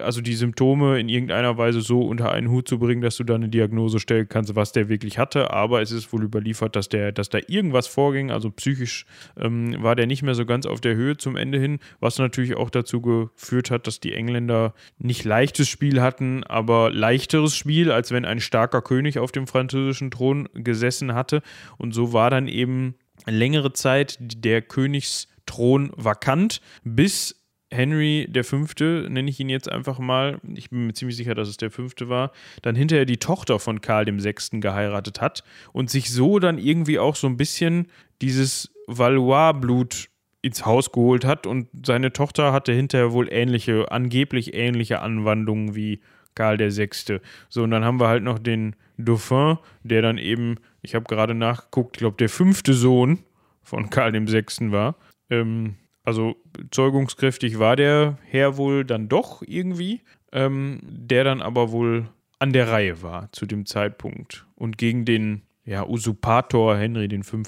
[0.00, 3.34] also die Symptome in irgendeiner Weise so unter einen Hut zu bringen, dass du da
[3.34, 5.50] eine Diagnose stellen kannst, was der wirklich hatte.
[5.52, 9.06] Aber es ist wohl überliefert, dass der, dass da irgendwas vorging, also psychisch
[9.38, 12.56] ähm, war der nicht mehr so ganz auf der Höhe zum Ende hin, was natürlich
[12.56, 17.90] auch dazu geführt hat, dass die Engländer Engländer nicht leichtes Spiel hatten, aber leichteres Spiel,
[17.90, 21.42] als wenn ein starker König auf dem französischen Thron gesessen hatte.
[21.78, 22.94] Und so war dann eben
[23.26, 30.70] längere Zeit der Königsthron vakant, bis Henry Fünfte, nenne ich ihn jetzt einfach mal, ich
[30.70, 32.30] bin mir ziemlich sicher, dass es der Fünfte war,
[32.62, 35.42] dann hinterher die Tochter von Karl dem Sechsten geheiratet hat
[35.72, 37.88] und sich so dann irgendwie auch so ein bisschen
[38.22, 40.08] dieses Valois-Blut
[40.44, 46.00] ins Haus geholt hat und seine Tochter hatte hinterher wohl ähnliche, angeblich ähnliche Anwandlungen wie
[46.34, 47.20] Karl VI.
[47.48, 51.34] So, und dann haben wir halt noch den Dauphin, der dann eben, ich habe gerade
[51.34, 53.20] nachgeguckt, ich glaube, der fünfte Sohn
[53.62, 54.70] von Karl VI.
[54.70, 54.96] war.
[55.30, 56.36] Ähm, also
[56.70, 60.02] zeugungskräftig war der Herr wohl dann doch irgendwie,
[60.32, 65.42] ähm, der dann aber wohl an der Reihe war zu dem Zeitpunkt und gegen den
[65.64, 67.42] ja, Usurpator Henry V.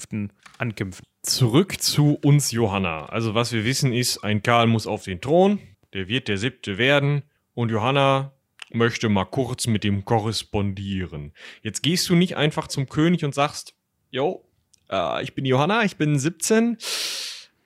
[0.57, 1.05] ankämpfen.
[1.21, 3.07] Zurück zu uns, Johanna.
[3.07, 5.59] Also, was wir wissen ist, ein Karl muss auf den Thron,
[5.93, 8.33] der wird der siebte werden und Johanna
[8.71, 11.33] möchte mal kurz mit dem korrespondieren.
[11.61, 13.75] Jetzt gehst du nicht einfach zum König und sagst,
[14.09, 14.45] Jo,
[14.89, 16.77] äh, ich bin Johanna, ich bin 17.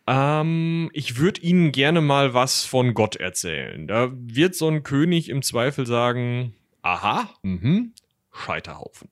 [0.07, 3.87] Ähm, ich würde Ihnen gerne mal was von Gott erzählen.
[3.87, 7.93] Da wird so ein König im Zweifel sagen, aha, mhm,
[8.31, 9.09] Scheiterhaufen.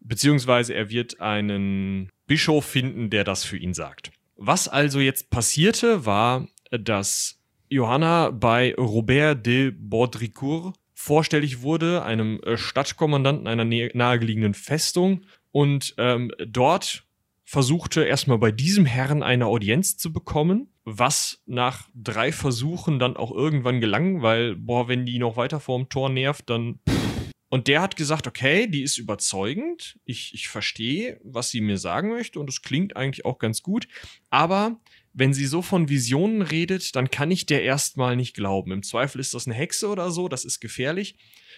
[0.00, 4.12] Beziehungsweise er wird einen Bischof finden, der das für ihn sagt.
[4.36, 12.56] Was also jetzt passierte, war, dass Johanna bei Robert de Baudricourt vorstellig wurde, einem äh,
[12.56, 15.22] Stadtkommandanten einer nahegelegenen Festung.
[15.52, 17.04] Und ähm, dort
[17.44, 23.32] versuchte erstmal bei diesem Herrn eine Audienz zu bekommen, was nach drei Versuchen dann auch
[23.32, 27.07] irgendwann gelang, weil, boah, wenn die noch weiter vorm Tor nervt, dann pff,
[27.50, 29.98] und der hat gesagt, okay, die ist überzeugend.
[30.04, 33.88] Ich, ich verstehe, was sie mir sagen möchte und es klingt eigentlich auch ganz gut.
[34.28, 34.80] Aber
[35.14, 38.70] wenn sie so von Visionen redet, dann kann ich der erstmal nicht glauben.
[38.70, 41.16] Im Zweifel ist das eine Hexe oder so, das ist gefährlich.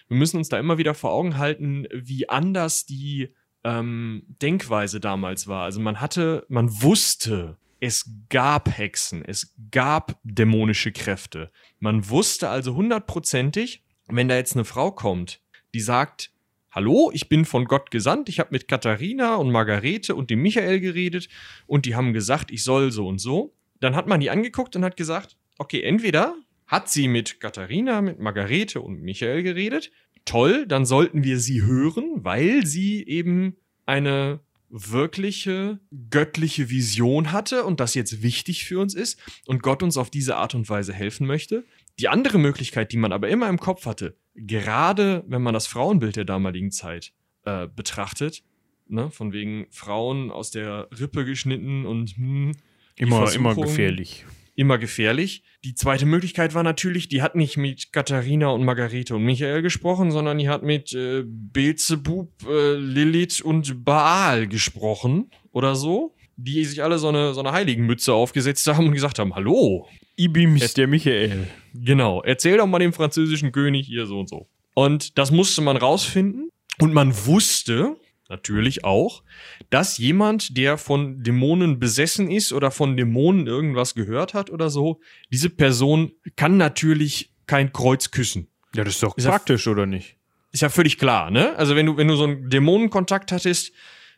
[0.09, 5.49] Wir müssen uns da immer wieder vor Augen halten, wie anders die ähm, Denkweise damals
[5.49, 5.65] war.
[5.65, 11.51] Also man hatte, man wusste, es gab Hexen, es gab dämonische Kräfte.
[11.81, 15.41] Man wusste also hundertprozentig, wenn da jetzt eine Frau kommt,
[15.75, 16.33] die sagt,
[16.71, 20.81] hallo, ich bin von Gott gesandt, ich habe mit Katharina und Margarete und dem Michael
[20.81, 21.29] geredet
[21.67, 23.55] und die haben gesagt, ich soll so und so.
[23.81, 26.35] Dann hat man die angeguckt und hat gesagt, okay, entweder
[26.67, 29.91] hat sie mit Katharina, mit Margarete und Michael geredet,
[30.25, 33.57] toll, dann sollten wir sie hören, weil sie eben
[33.87, 35.81] eine wirkliche
[36.11, 40.37] göttliche Vision hatte und das jetzt wichtig für uns ist und Gott uns auf diese
[40.37, 41.65] Art und Weise helfen möchte.
[41.99, 46.17] Die andere Möglichkeit, die man aber immer im Kopf hatte, gerade wenn man das Frauenbild
[46.17, 47.13] der damaligen Zeit
[47.45, 48.43] äh, betrachtet,
[48.89, 52.53] ne, von wegen Frauen aus der Rippe geschnitten und hm,
[52.97, 54.25] immer, immer gefährlich.
[54.57, 55.43] Immer gefährlich.
[55.65, 60.11] Die zweite Möglichkeit war natürlich, die hat nicht mit Katharina und Margarete und Michael gesprochen,
[60.11, 66.83] sondern die hat mit äh, Beelzebub, äh, Lilith und Baal gesprochen oder so, die sich
[66.83, 69.89] alle so eine, so eine Heiligenmütze aufgesetzt haben und gesagt haben, hallo.
[70.19, 71.47] Ibim ist der Michael.
[71.75, 74.49] Genau, erzähl doch mal dem französischen König hier so und so.
[74.75, 76.49] Und das musste man rausfinden.
[76.79, 77.97] Und man wusste
[78.29, 79.23] natürlich auch,
[79.71, 85.01] dass jemand, der von Dämonen besessen ist oder von Dämonen irgendwas gehört hat oder so,
[85.33, 88.47] diese Person kann natürlich kein Kreuz küssen.
[88.75, 90.17] Ja, das ist doch Ist ja- praktisch, oder nicht?
[90.53, 91.55] Ist ja völlig klar, ne?
[91.57, 93.73] Also wenn du, wenn du so einen Dämonenkontakt hattest,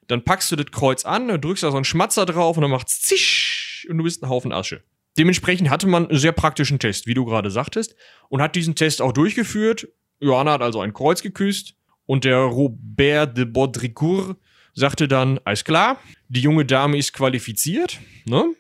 [0.08, 2.70] dann packst du das Kreuz an, dann drückst da so einen Schmatzer drauf und dann
[2.70, 4.82] macht's zisch und du bist ein Haufen Asche.
[5.18, 7.94] Dementsprechend hatte man einen sehr praktischen Test, wie du gerade sagtest,
[8.28, 9.88] und hat diesen Test auch durchgeführt.
[10.20, 11.74] Johanna hat also ein Kreuz geküsst
[12.06, 14.36] und der Robert de Baudricourt
[14.74, 15.98] sagte dann, alles klar,
[16.28, 18.54] die junge Dame ist qualifiziert, ne?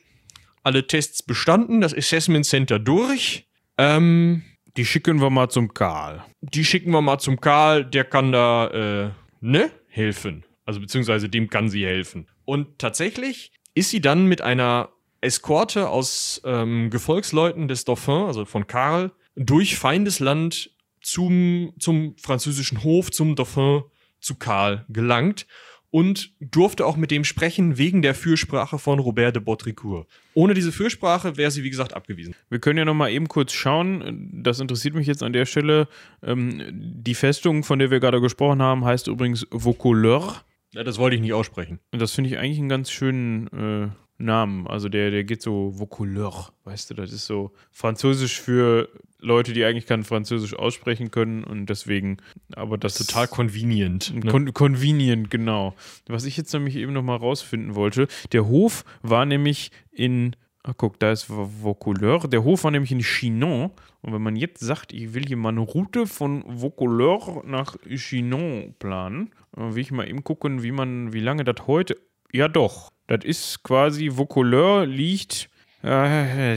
[0.62, 3.48] Alle Tests bestanden, das Assessment Center durch.
[3.78, 4.42] Ähm,
[4.76, 6.22] Die schicken wir mal zum Karl.
[6.40, 8.68] die schicken wir mal zum Karl, der kann da,
[9.06, 9.10] äh,
[9.40, 10.44] ne, helfen.
[10.64, 12.28] Also beziehungsweise dem kann sie helfen.
[12.44, 14.90] Und tatsächlich ist sie dann mit einer
[15.22, 23.10] Eskorte aus ähm, Gefolgsleuten des Dauphin, also von Karl, durch Feindesland zum, zum französischen Hof,
[23.10, 23.84] zum Dauphin,
[24.20, 25.46] zu Karl gelangt
[25.90, 30.08] und durfte auch mit dem sprechen wegen der Fürsprache von Robert de Baudricourt.
[30.34, 32.34] Ohne diese Fürsprache wäre sie, wie gesagt, abgewiesen.
[32.48, 34.30] Wir können ja noch mal eben kurz schauen.
[34.42, 35.88] Das interessiert mich jetzt an der Stelle.
[36.22, 40.44] Ähm, die Festung, von der wir gerade gesprochen haben, heißt übrigens Vaucouleurs.
[40.72, 41.78] Ja, das wollte ich nicht aussprechen.
[41.92, 43.88] Und das finde ich eigentlich einen ganz schönen äh,
[44.22, 44.66] Namen.
[44.66, 49.64] Also der, der geht so Vaucouleurs, weißt du, das ist so französisch für Leute, die
[49.64, 52.16] eigentlich kein Französisch aussprechen können und deswegen,
[52.54, 54.12] aber das Total convenient.
[54.14, 54.30] Ne?
[54.30, 55.74] Con convenient, genau.
[56.08, 60.74] Was ich jetzt nämlich eben noch mal rausfinden wollte, der Hof war nämlich in, ach
[60.76, 64.58] guck, da ist Vau- Vaucouleurs, der Hof war nämlich in Chinon und wenn man jetzt
[64.60, 69.92] sagt, ich will hier mal eine Route von Vaucouleurs nach Chinon planen, äh, will ich
[69.92, 71.96] mal eben gucken, wie man, wie lange das heute,
[72.32, 75.50] ja doch, das ist quasi, Vaucouleurs liegt
[75.82, 76.56] äh,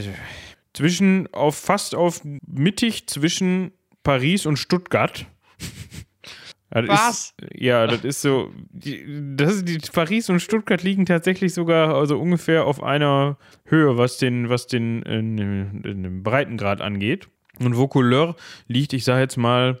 [0.72, 5.26] zwischen, auf, fast auf mittig zwischen Paris und Stuttgart.
[6.68, 7.34] Das Was?
[7.38, 8.50] Ist, ja, das ist so.
[8.70, 9.06] Die,
[9.36, 14.18] das ist, die, Paris und Stuttgart liegen tatsächlich sogar also ungefähr auf einer Höhe, was
[14.18, 17.28] den, was den, äh, Breitengrad angeht.
[17.60, 18.34] Und Vaucouleurs
[18.66, 19.80] liegt, ich sage jetzt mal,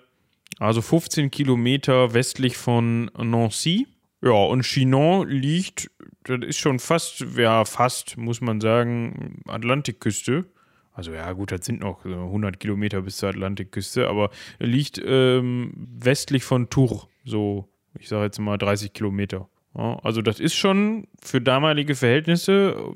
[0.58, 3.86] also 15 Kilometer westlich von Nancy.
[4.22, 5.90] Ja, und Chinon liegt,
[6.26, 10.44] das ist schon fast, ja, fast, muss man sagen, Atlantikküste.
[10.92, 15.72] Also ja, gut, das sind noch so 100 Kilometer bis zur Atlantikküste, aber liegt ähm,
[15.76, 19.48] westlich von Tours, so, ich sage jetzt mal 30 Kilometer.
[19.76, 22.92] Ja, also das ist schon für damalige Verhältnisse,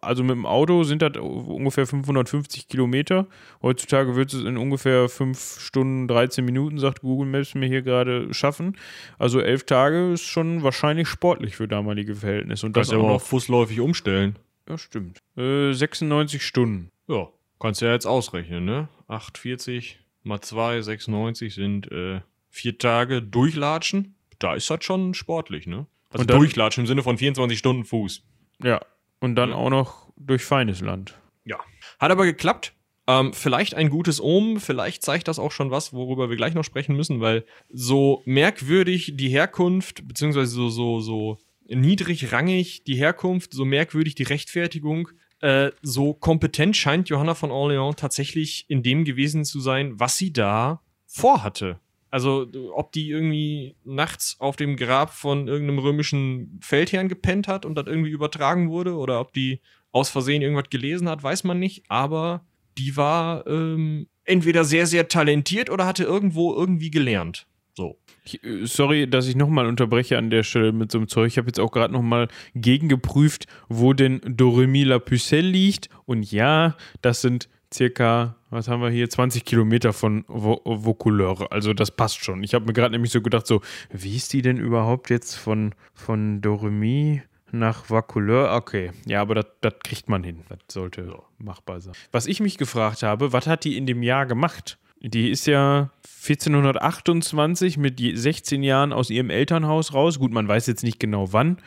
[0.00, 3.26] also mit dem Auto sind das ungefähr 550 Kilometer.
[3.62, 8.32] Heutzutage wird es in ungefähr 5 Stunden 13 Minuten, sagt Google Maps mir hier gerade,
[8.32, 8.76] schaffen.
[9.18, 12.66] Also 11 Tage ist schon wahrscheinlich sportlich für damalige Verhältnisse.
[12.66, 14.36] Und das Kannst auch aber noch, auch fußläufig umstellen.
[14.68, 16.90] ja stimmt, äh, 96 Stunden.
[17.08, 18.88] Ja, kannst ja jetzt ausrechnen, ne?
[19.08, 24.14] 840 mal 2, 96 sind äh, vier Tage durchlatschen.
[24.38, 25.86] Da ist das schon sportlich, ne?
[26.10, 28.22] Also durchlatschen im Sinne von 24 Stunden Fuß.
[28.62, 28.80] Ja,
[29.20, 31.18] und dann auch noch durch feines Land.
[31.44, 31.58] Ja.
[31.98, 32.72] Hat aber geklappt.
[33.06, 36.64] Ähm, vielleicht ein gutes Omen, vielleicht zeigt das auch schon was, worüber wir gleich noch
[36.64, 43.64] sprechen müssen, weil so merkwürdig die Herkunft, beziehungsweise so, so, so niedrigrangig die Herkunft, so
[43.64, 45.08] merkwürdig die Rechtfertigung,
[45.40, 50.32] äh, so kompetent scheint Johanna von Orleans tatsächlich in dem gewesen zu sein, was sie
[50.32, 51.80] da vorhatte.
[52.10, 57.74] Also, ob die irgendwie nachts auf dem Grab von irgendeinem römischen Feldherrn gepennt hat und
[57.74, 59.60] das irgendwie übertragen wurde, oder ob die
[59.92, 62.44] aus Versehen irgendwas gelesen hat, weiß man nicht, aber
[62.78, 67.46] die war ähm, entweder sehr, sehr talentiert oder hatte irgendwo irgendwie gelernt.
[67.74, 67.98] So.
[68.42, 71.28] Äh, sorry, dass ich nochmal unterbreche an der Stelle mit so einem Zeug.
[71.28, 75.88] Ich habe jetzt auch gerade nochmal gegengeprüft, wo denn Doremi la Pucelle liegt.
[76.04, 79.08] Und ja, das sind circa was haben wir hier?
[79.08, 81.52] 20 Kilometer von Vaucouleur.
[81.52, 82.42] Also das passt schon.
[82.42, 85.74] Ich habe mir gerade nämlich so gedacht, so, wie ist die denn überhaupt jetzt von,
[85.94, 88.54] von Doremi nach Vaucouleur?
[88.54, 90.42] Okay, ja, aber das kriegt man hin.
[90.48, 91.22] Das sollte ja.
[91.38, 91.94] machbar sein.
[92.12, 94.78] Was ich mich gefragt habe, was hat die in dem Jahr gemacht?
[95.00, 95.90] Die ist ja
[96.24, 100.18] 1428 mit 16 Jahren aus ihrem Elternhaus raus.
[100.18, 101.58] Gut, man weiß jetzt nicht genau wann.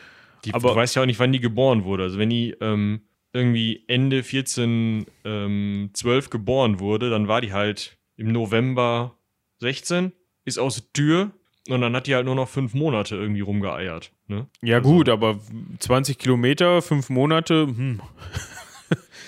[0.43, 2.03] Die, aber du weißt ja auch nicht, wann die geboren wurde.
[2.03, 3.01] Also wenn die ähm,
[3.33, 9.17] irgendwie Ende 1412 ähm, geboren wurde, dann war die halt im November
[9.59, 10.11] 16,
[10.45, 11.31] ist aus der Tür
[11.69, 14.11] und dann hat die halt nur noch fünf Monate irgendwie rumgeeiert.
[14.27, 14.47] Ne?
[14.61, 15.39] Ja, also, gut, aber
[15.79, 18.01] 20 Kilometer, fünf Monate, hm.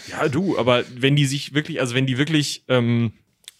[0.07, 3.13] Ja, du, aber wenn die sich wirklich, also wenn die wirklich, ähm,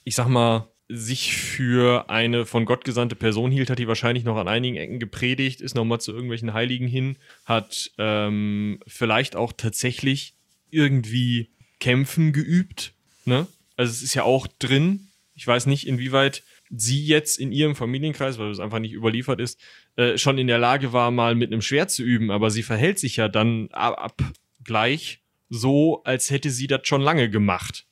[0.03, 4.37] ich sag mal, sich für eine von Gott gesandte Person hielt, hat die wahrscheinlich noch
[4.37, 10.33] an einigen Ecken gepredigt, ist nochmal zu irgendwelchen Heiligen hin, hat ähm, vielleicht auch tatsächlich
[10.69, 12.93] irgendwie Kämpfen geübt.
[13.25, 13.47] Ne?
[13.77, 15.07] Also es ist ja auch drin.
[15.35, 19.59] Ich weiß nicht, inwieweit sie jetzt in ihrem Familienkreis, weil es einfach nicht überliefert ist,
[19.95, 22.99] äh, schon in der Lage war, mal mit einem Schwert zu üben, aber sie verhält
[22.99, 24.23] sich ja dann ab, ab
[24.63, 25.19] gleich
[25.49, 27.85] so, als hätte sie das schon lange gemacht.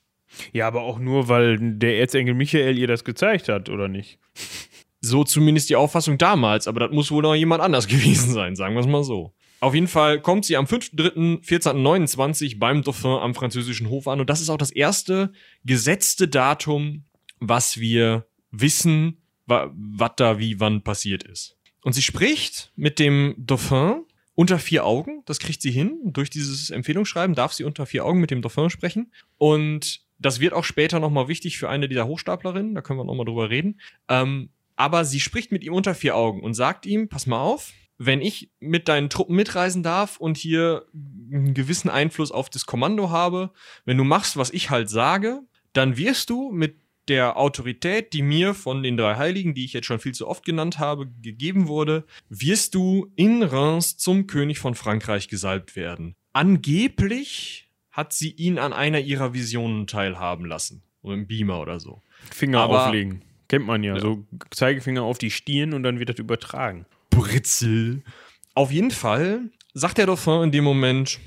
[0.52, 4.18] Ja, aber auch nur, weil der Erzengel Michael ihr das gezeigt hat, oder nicht?
[5.00, 8.74] So zumindest die Auffassung damals, aber das muss wohl noch jemand anders gewesen sein, sagen
[8.74, 9.34] wir es mal so.
[9.60, 14.40] Auf jeden Fall kommt sie am 5.3.1429 beim Dauphin am französischen Hof an und das
[14.40, 15.32] ist auch das erste
[15.64, 17.04] gesetzte Datum,
[17.38, 21.56] was wir wissen, was da wie wann passiert ist.
[21.82, 25.98] Und sie spricht mit dem Dauphin unter vier Augen, das kriegt sie hin.
[26.04, 29.12] Durch dieses Empfehlungsschreiben darf sie unter vier Augen mit dem Dauphin sprechen.
[29.36, 33.26] Und das wird auch später nochmal wichtig für eine dieser Hochstaplerinnen, da können wir nochmal
[33.26, 33.80] drüber reden.
[34.08, 37.72] Ähm, aber sie spricht mit ihm unter vier Augen und sagt ihm, pass mal auf,
[37.98, 43.10] wenn ich mit deinen Truppen mitreisen darf und hier einen gewissen Einfluss auf das Kommando
[43.10, 43.50] habe,
[43.84, 45.40] wenn du machst, was ich halt sage,
[45.72, 46.76] dann wirst du mit
[47.08, 50.44] der Autorität, die mir von den drei Heiligen, die ich jetzt schon viel zu oft
[50.44, 56.14] genannt habe, gegeben wurde, wirst du in Reims zum König von Frankreich gesalbt werden.
[56.32, 57.61] Angeblich
[57.92, 60.82] hat sie ihn an einer ihrer Visionen teilhaben lassen.
[61.02, 62.00] Oder im Beamer oder so.
[62.30, 63.22] Finger Aber, auflegen.
[63.48, 63.94] Kennt man ja.
[63.94, 64.00] ja.
[64.00, 66.86] So Zeigefinger auf die Stirn und dann wird das übertragen.
[67.10, 68.02] Britzel.
[68.54, 71.20] Auf jeden Fall sagt der Dauphin in dem Moment,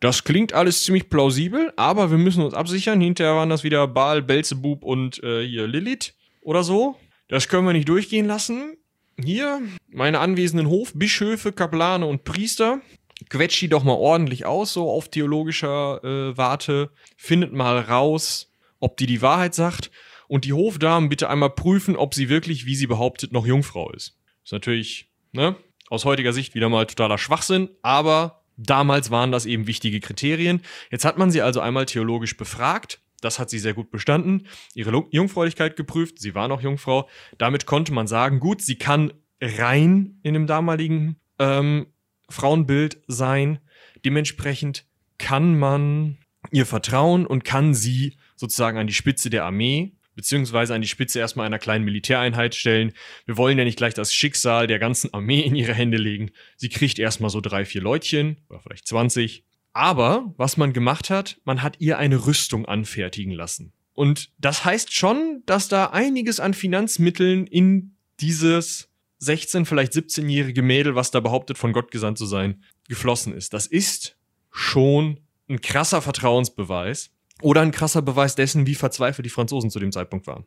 [0.00, 3.00] das klingt alles ziemlich plausibel, aber wir müssen uns absichern.
[3.00, 6.96] Hinterher waren das wieder Baal, Belzebub und äh, hier Lilith oder so.
[7.28, 8.76] Das können wir nicht durchgehen lassen.
[9.22, 12.80] Hier, meine anwesenden Hofbischöfe, Kaplane und Priester
[13.30, 16.90] quetscht die doch mal ordentlich aus, so auf theologischer äh, Warte.
[17.16, 19.90] Findet mal raus, ob die die Wahrheit sagt.
[20.28, 24.18] Und die Hofdamen bitte einmal prüfen, ob sie wirklich, wie sie behauptet, noch Jungfrau ist.
[24.44, 25.56] Ist natürlich, ne,
[25.88, 30.60] aus heutiger Sicht wieder mal totaler Schwachsinn, aber damals waren das eben wichtige Kriterien.
[30.90, 33.00] Jetzt hat man sie also einmal theologisch befragt.
[33.20, 34.46] Das hat sie sehr gut bestanden.
[34.74, 36.20] Ihre Jungfräulichkeit geprüft.
[36.20, 37.08] Sie war noch Jungfrau.
[37.38, 41.86] Damit konnte man sagen, gut, sie kann rein in dem damaligen ähm,
[42.30, 43.58] Frauenbild sein.
[44.04, 44.86] Dementsprechend
[45.18, 46.18] kann man
[46.50, 51.18] ihr vertrauen und kann sie sozusagen an die Spitze der Armee beziehungsweise an die Spitze
[51.18, 52.92] erstmal einer kleinen Militäreinheit stellen.
[53.24, 56.30] Wir wollen ja nicht gleich das Schicksal der ganzen Armee in ihre Hände legen.
[56.56, 59.44] Sie kriegt erstmal so drei, vier Leutchen oder vielleicht 20.
[59.72, 63.72] Aber was man gemacht hat, man hat ihr eine Rüstung anfertigen lassen.
[63.94, 68.89] Und das heißt schon, dass da einiges an Finanzmitteln in dieses
[69.20, 73.52] 16, vielleicht 17-jährige Mädel, was da behauptet, von Gott gesandt zu sein, geflossen ist.
[73.52, 74.16] Das ist
[74.50, 77.10] schon ein krasser Vertrauensbeweis
[77.42, 80.44] oder ein krasser Beweis dessen, wie verzweifelt die Franzosen zu dem Zeitpunkt waren.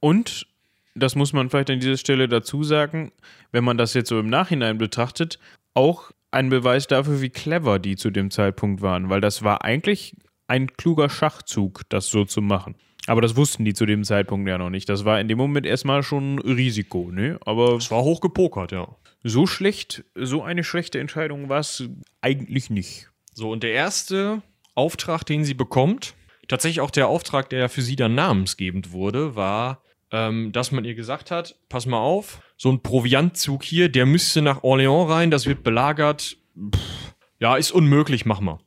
[0.00, 0.46] Und,
[0.94, 3.12] das muss man vielleicht an dieser Stelle dazu sagen,
[3.50, 5.38] wenn man das jetzt so im Nachhinein betrachtet,
[5.72, 10.16] auch ein Beweis dafür, wie clever die zu dem Zeitpunkt waren, weil das war eigentlich
[10.46, 12.76] ein kluger Schachzug, das so zu machen.
[13.06, 14.88] Aber das wussten die zu dem Zeitpunkt ja noch nicht.
[14.88, 17.38] Das war in dem Moment erstmal schon Risiko, ne?
[17.44, 17.76] Aber.
[17.76, 18.88] Es war hoch gepokert, ja.
[19.22, 21.84] So schlecht, so eine schlechte Entscheidung war es
[22.20, 23.10] eigentlich nicht.
[23.32, 24.42] So, und der erste
[24.74, 26.14] Auftrag, den sie bekommt,
[26.48, 30.94] tatsächlich auch der Auftrag, der für sie dann namensgebend wurde, war, ähm, dass man ihr
[30.94, 35.46] gesagt hat: Pass mal auf, so ein Proviantzug hier, der müsste nach Orléans rein, das
[35.46, 36.36] wird belagert.
[36.74, 38.60] Pff, ja, ist unmöglich, mach mal.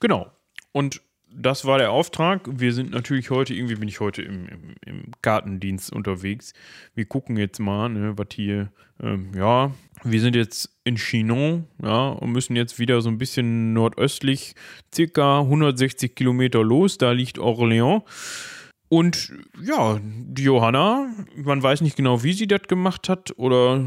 [0.00, 0.30] Genau.
[0.72, 1.00] Und
[1.38, 2.48] das war der Auftrag.
[2.50, 6.54] Wir sind natürlich heute, irgendwie bin ich heute im, im, im Gartendienst unterwegs.
[6.94, 8.72] Wir gucken jetzt mal, ne, was hier,
[9.02, 9.72] ähm, ja,
[10.02, 14.54] wir sind jetzt in Chinon, ja, und müssen jetzt wieder so ein bisschen nordöstlich,
[14.94, 16.96] circa 160 Kilometer los.
[16.96, 18.02] Da liegt Orléans.
[18.88, 23.84] Und ja, die Johanna, man weiß nicht genau, wie sie das gemacht hat oder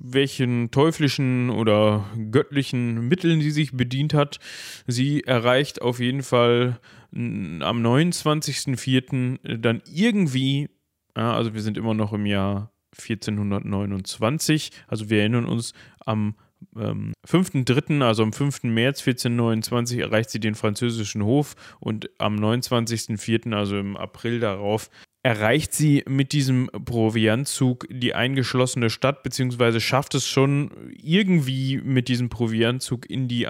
[0.00, 4.38] welchen teuflischen oder göttlichen Mitteln sie sich bedient hat.
[4.86, 6.80] Sie erreicht auf jeden Fall
[7.12, 9.58] am 29.04.
[9.58, 10.70] dann irgendwie,
[11.16, 16.34] ja, also wir sind immer noch im Jahr 1429, also wir erinnern uns am
[16.76, 18.64] ähm, 5.3., also am 5.
[18.64, 24.90] März 1429, erreicht sie den französischen Hof und am 29.4., also im April darauf,
[25.22, 32.28] erreicht sie mit diesem Proviantzug die eingeschlossene Stadt, beziehungsweise schafft es schon irgendwie mit diesem
[32.28, 33.46] Proviantzug in die,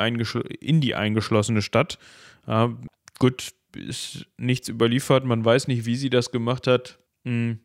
[0.61, 1.99] in die eingeschlossene Stadt.
[2.47, 2.75] Ja,
[3.19, 6.99] gut, ist nichts überliefert, man weiß nicht, wie sie das gemacht hat.
[7.25, 7.61] Hm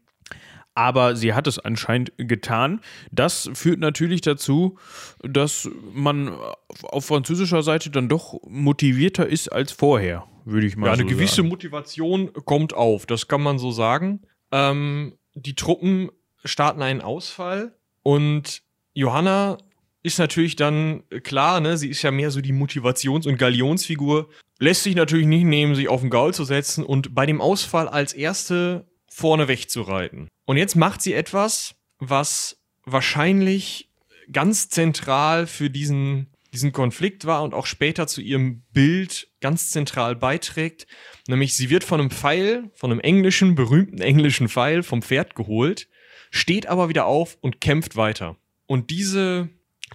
[0.75, 2.81] aber sie hat es anscheinend getan.
[3.11, 4.77] Das führt natürlich dazu,
[5.21, 6.35] dass man
[6.83, 10.99] auf französischer Seite dann doch motivierter ist als vorher, würde ich mal sagen.
[10.99, 11.43] Ja, eine gewisse.
[11.43, 14.21] Motivation kommt auf, das kann man so sagen.
[14.51, 16.09] Ähm, die Truppen
[16.43, 19.57] starten einen Ausfall und Johanna
[20.03, 24.83] ist natürlich dann klar, ne, sie ist ja mehr so die Motivations- und Galionsfigur, lässt
[24.83, 28.13] sich natürlich nicht nehmen, sich auf den Gaul zu setzen und bei dem Ausfall als
[28.13, 30.27] erste vorne wegzureiten.
[30.45, 33.91] Und jetzt macht sie etwas, was wahrscheinlich
[34.31, 40.15] ganz zentral für diesen, diesen Konflikt war und auch später zu ihrem Bild ganz zentral
[40.15, 40.87] beiträgt.
[41.27, 45.87] Nämlich sie wird von einem Pfeil, von einem englischen, berühmten englischen Pfeil vom Pferd geholt,
[46.31, 48.37] steht aber wieder auf und kämpft weiter.
[48.65, 49.49] Und diese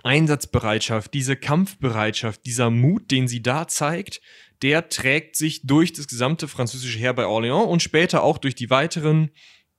[0.04, 4.20] Einsatzbereitschaft, diese Kampfbereitschaft, dieser Mut, den sie da zeigt,
[4.62, 8.70] der trägt sich durch das gesamte französische Heer bei Orléans und später auch durch die
[8.70, 9.30] weiteren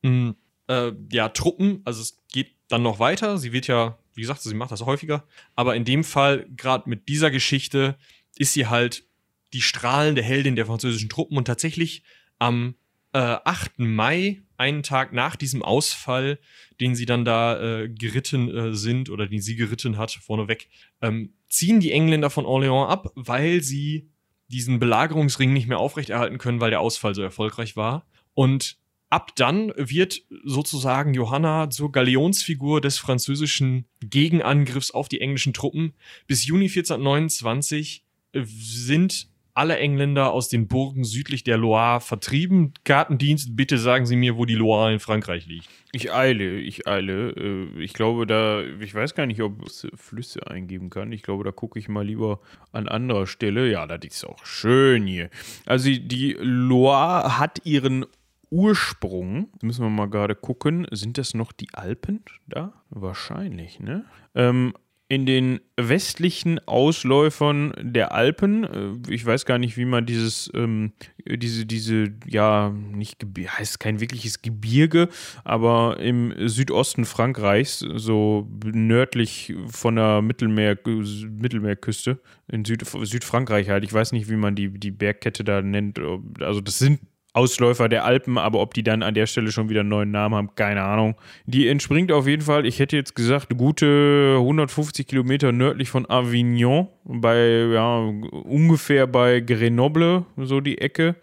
[0.03, 0.35] hm,
[0.67, 1.81] äh, ja, Truppen.
[1.83, 3.37] Also es geht dann noch weiter.
[3.37, 5.25] Sie wird ja, wie gesagt, sie macht das häufiger.
[5.55, 7.97] Aber in dem Fall, gerade mit dieser Geschichte,
[8.37, 9.03] ist sie halt
[9.53, 12.03] die strahlende Heldin der französischen Truppen und tatsächlich
[12.37, 12.75] am
[13.13, 13.79] äh, 8.
[13.79, 16.39] Mai, einen Tag nach diesem Ausfall,
[16.79, 20.69] den sie dann da äh, geritten äh, sind oder den sie geritten hat, vorneweg,
[21.01, 24.09] ähm, ziehen die Engländer von Orléans ab, weil sie
[24.49, 28.05] diesen Belagerungsring nicht mehr aufrechterhalten können, weil der Ausfall so erfolgreich war.
[28.33, 28.77] Und
[29.09, 35.93] ab dann wird sozusagen Johanna zur Galionsfigur des französischen Gegenangriffs auf die englischen Truppen.
[36.27, 39.29] Bis Juni 1429 äh, sind
[39.59, 42.73] alle Engländer aus den Burgen südlich der Loire vertrieben.
[42.85, 45.67] Kartendienst, bitte sagen Sie mir, wo die Loire in Frankreich liegt.
[45.91, 47.31] Ich eile, ich eile.
[47.31, 51.11] Äh, ich glaube, da, ich weiß gar nicht, ob es Flüsse eingeben kann.
[51.11, 52.39] Ich glaube, da gucke ich mal lieber
[52.71, 53.69] an anderer Stelle.
[53.69, 55.29] Ja, das ist auch schön hier.
[55.65, 58.05] Also die Loire hat ihren
[58.49, 62.71] Ursprung, müssen wir mal gerade gucken, sind das noch die Alpen da?
[62.89, 64.05] Wahrscheinlich, ne?
[64.35, 64.73] Ähm,
[65.11, 70.93] in den westlichen Ausläufern der Alpen, äh, ich weiß gar nicht, wie man dieses, ähm,
[71.25, 75.09] diese, diese, ja, nicht Gebirge, heißt kein wirkliches Gebirge,
[75.43, 83.93] aber im Südosten Frankreichs, so nördlich von der Mittelmeer, Mittelmeerküste, in Süd, Südfrankreich halt, ich
[83.93, 85.99] weiß nicht, wie man die, die Bergkette da nennt,
[86.39, 86.99] also das sind
[87.33, 90.35] Ausläufer der Alpen, aber ob die dann an der Stelle schon wieder einen neuen Namen
[90.35, 91.15] haben, keine Ahnung.
[91.45, 96.87] Die entspringt auf jeden Fall, ich hätte jetzt gesagt, gute 150 Kilometer nördlich von Avignon,
[97.03, 101.15] bei, ja, ungefähr bei Grenoble, so die Ecke.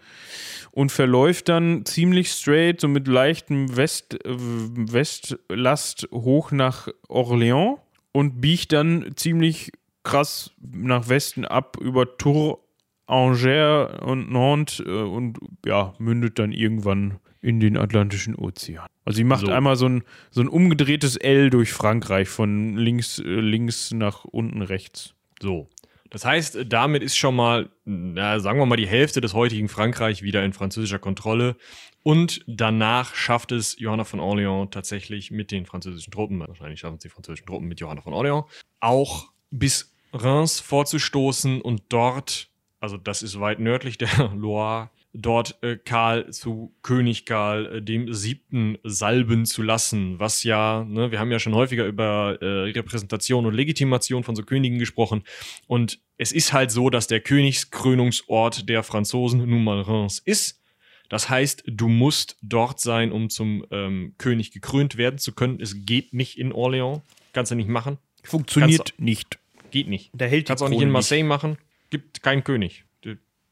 [0.71, 7.79] Und verläuft dann ziemlich straight, so mit leichtem West, Westlast hoch nach Orléans
[8.11, 9.71] und biegt dann ziemlich
[10.03, 12.59] krass nach Westen ab über Tours
[13.07, 18.87] Angers und Nantes äh, und ja, mündet dann irgendwann in den Atlantischen Ozean.
[19.05, 19.51] Also sie macht so.
[19.51, 24.61] einmal so ein, so ein umgedrehtes L durch Frankreich von links, äh, links nach unten
[24.61, 25.13] rechts.
[25.41, 25.69] So.
[26.09, 30.21] Das heißt, damit ist schon mal, na, sagen wir mal, die Hälfte des heutigen Frankreich
[30.21, 31.57] wieder in französischer Kontrolle.
[32.03, 37.03] Und danach schafft es Johanna von Orléans tatsächlich mit den französischen Truppen, wahrscheinlich schaffen es
[37.03, 38.45] die französischen Truppen mit Johanna von Orléans,
[38.79, 45.77] auch bis Reims vorzustoßen und dort also das ist weit nördlich der Loire, dort äh,
[45.77, 51.31] Karl zu König Karl äh, dem siebten salben zu lassen, was ja, ne, wir haben
[51.31, 55.23] ja schon häufiger über äh, Repräsentation und Legitimation von so Königen gesprochen
[55.67, 60.63] und es ist halt so, dass der Königskrönungsort der Franzosen nun mal Reims ist.
[61.09, 65.61] Das heißt, du musst dort sein, um zum ähm, König gekrönt werden zu können.
[65.61, 67.01] Es geht nicht in Orléans.
[67.33, 67.97] Kannst du nicht machen.
[68.23, 69.39] Funktioniert Kannst, nicht.
[69.69, 70.09] Geht nicht.
[70.13, 71.29] Da hält Kannst auch nicht in Marseille nicht.
[71.29, 71.57] machen
[71.89, 72.85] gibt keinen König.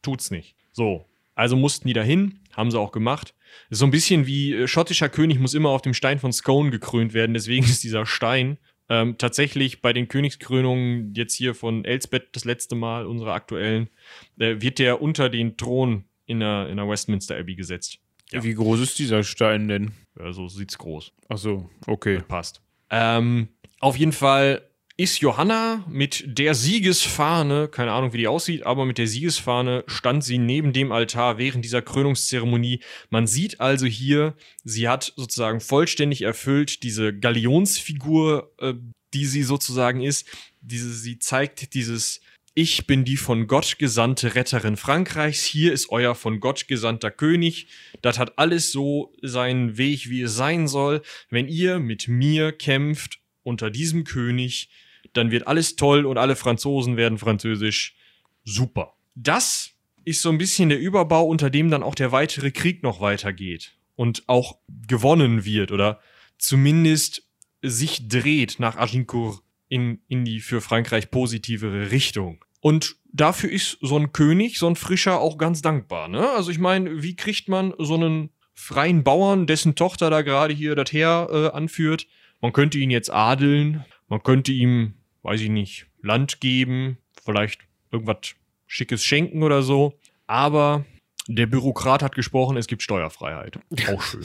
[0.01, 0.55] Tut's nicht.
[0.71, 1.05] So.
[1.33, 3.33] Also mussten die dahin, haben sie auch gemacht.
[3.69, 6.71] Ist so ein bisschen wie äh, schottischer König muss immer auf dem Stein von Scone
[6.71, 8.57] gekrönt werden, deswegen ist dieser Stein
[8.89, 13.89] ähm, tatsächlich bei den Königskrönungen jetzt hier von Elsbeth das letzte Mal, unserer aktuellen,
[14.37, 17.99] äh, wird der unter den Thron in der, in der Westminster Abbey gesetzt.
[18.31, 18.43] Ja.
[18.43, 19.91] Wie groß ist dieser Stein denn?
[20.19, 21.13] Ja, so sieht's groß.
[21.29, 22.21] Ach so, okay.
[22.27, 22.61] Passt.
[22.89, 23.49] Ähm,
[23.79, 24.67] auf jeden Fall
[24.97, 30.23] ist Johanna mit der Siegesfahne, keine Ahnung, wie die aussieht, aber mit der Siegesfahne stand
[30.23, 32.79] sie neben dem Altar während dieser Krönungszeremonie.
[33.09, 38.73] Man sieht also hier, sie hat sozusagen vollständig erfüllt diese Galionsfigur, äh,
[39.13, 40.27] die sie sozusagen ist.
[40.61, 42.21] Diese, sie zeigt dieses
[42.57, 47.67] ich bin die von Gott gesandte Retterin Frankreichs, hier ist euer von Gott gesandter König.
[48.01, 51.01] Das hat alles so seinen Weg, wie es sein soll.
[51.29, 54.69] Wenn ihr mit mir kämpft unter diesem König,
[55.13, 57.95] dann wird alles toll und alle Franzosen werden französisch.
[58.43, 58.93] Super.
[59.15, 59.71] Das
[60.03, 63.75] ist so ein bisschen der Überbau, unter dem dann auch der weitere Krieg noch weitergeht
[63.95, 65.99] und auch gewonnen wird oder
[66.37, 67.27] zumindest
[67.61, 72.43] sich dreht nach Agincourt in, in die für Frankreich positivere Richtung.
[72.61, 76.07] Und dafür ist so ein König, so ein Frischer auch ganz dankbar.
[76.07, 76.29] Ne?
[76.31, 80.75] Also ich meine, wie kriegt man so einen freien Bauern, dessen Tochter da gerade hier
[80.75, 82.07] das Heer äh, anführt?
[82.41, 84.93] Man könnte ihn jetzt adeln, man könnte ihm,
[85.23, 88.35] weiß ich nicht, Land geben, vielleicht irgendwas
[88.67, 89.97] Schickes schenken oder so.
[90.27, 90.85] Aber
[91.27, 93.57] der Bürokrat hat gesprochen, es gibt Steuerfreiheit.
[93.91, 94.21] Auch schön.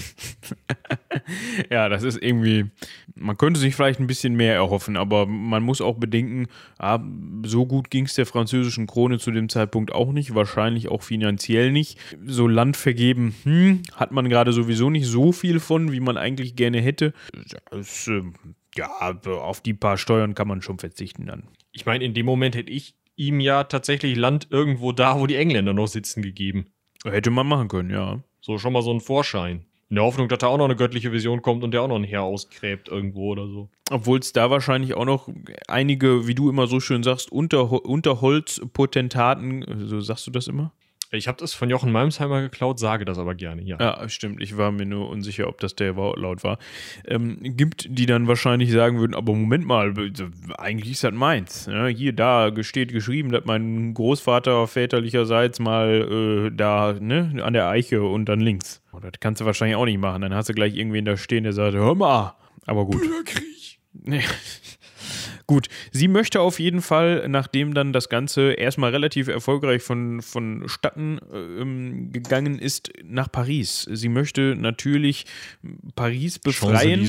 [1.70, 2.66] ja, das ist irgendwie,
[3.14, 6.46] man könnte sich vielleicht ein bisschen mehr erhoffen, aber man muss auch bedenken,
[6.78, 7.00] ah,
[7.44, 11.72] so gut ging es der französischen Krone zu dem Zeitpunkt auch nicht, wahrscheinlich auch finanziell
[11.72, 11.98] nicht.
[12.24, 16.54] So Land vergeben, hm, hat man gerade sowieso nicht so viel von, wie man eigentlich
[16.54, 17.14] gerne hätte.
[17.70, 18.22] Das, äh,
[18.76, 21.48] ja, auf die paar Steuern kann man schon verzichten dann.
[21.72, 25.36] Ich meine, in dem Moment hätte ich ihm ja tatsächlich Land irgendwo da, wo die
[25.36, 26.66] Engländer noch sitzen, gegeben.
[27.04, 28.22] Hätte man machen können, ja.
[28.40, 29.66] So schon mal so ein Vorschein.
[29.90, 31.96] In der Hoffnung, dass da auch noch eine göttliche Vision kommt und der auch noch
[31.96, 33.68] ein Heer ausgräbt irgendwo oder so.
[33.90, 35.28] Obwohl es da wahrscheinlich auch noch
[35.66, 40.72] einige, wie du immer so schön sagst, Unter Unterholzpotentaten, so sagst du das immer?
[41.12, 43.76] Ich habe das von Jochen Malmsheimer geklaut, sage das aber gerne, ja.
[43.80, 44.40] Ja, stimmt.
[44.40, 46.58] Ich war mir nur unsicher, ob das der Wortlaut war.
[47.04, 49.92] Ähm, gibt, die dann wahrscheinlich sagen würden, aber Moment mal,
[50.58, 51.66] eigentlich ist das meins.
[51.66, 57.68] Ja, hier, da steht geschrieben, dass mein Großvater väterlicherseits mal äh, da ne, an der
[57.68, 58.80] Eiche und dann links.
[58.92, 60.22] Und das kannst du wahrscheinlich auch nicht machen.
[60.22, 62.34] Dann hast du gleich irgendwen da stehen, der sagt, hör mal.
[62.66, 63.00] Aber gut.
[63.00, 63.44] Bürgerkrieg.
[63.92, 64.22] Nee.
[65.50, 71.18] Gut, sie möchte auf jeden Fall, nachdem dann das Ganze erstmal relativ erfolgreich von, vonstatten
[71.18, 73.82] äh, gegangen ist, nach Paris.
[73.90, 75.26] Sie möchte natürlich
[75.96, 77.02] Paris befreien.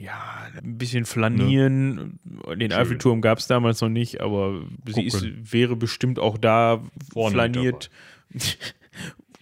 [0.00, 2.20] Ja, ein bisschen flanieren.
[2.46, 2.56] Ne?
[2.56, 2.72] Den.
[2.72, 4.94] Eiffelturm gab es damals noch nicht, aber Gucken.
[4.94, 6.80] sie ist, wäre bestimmt auch da
[7.12, 7.90] Vorne flaniert.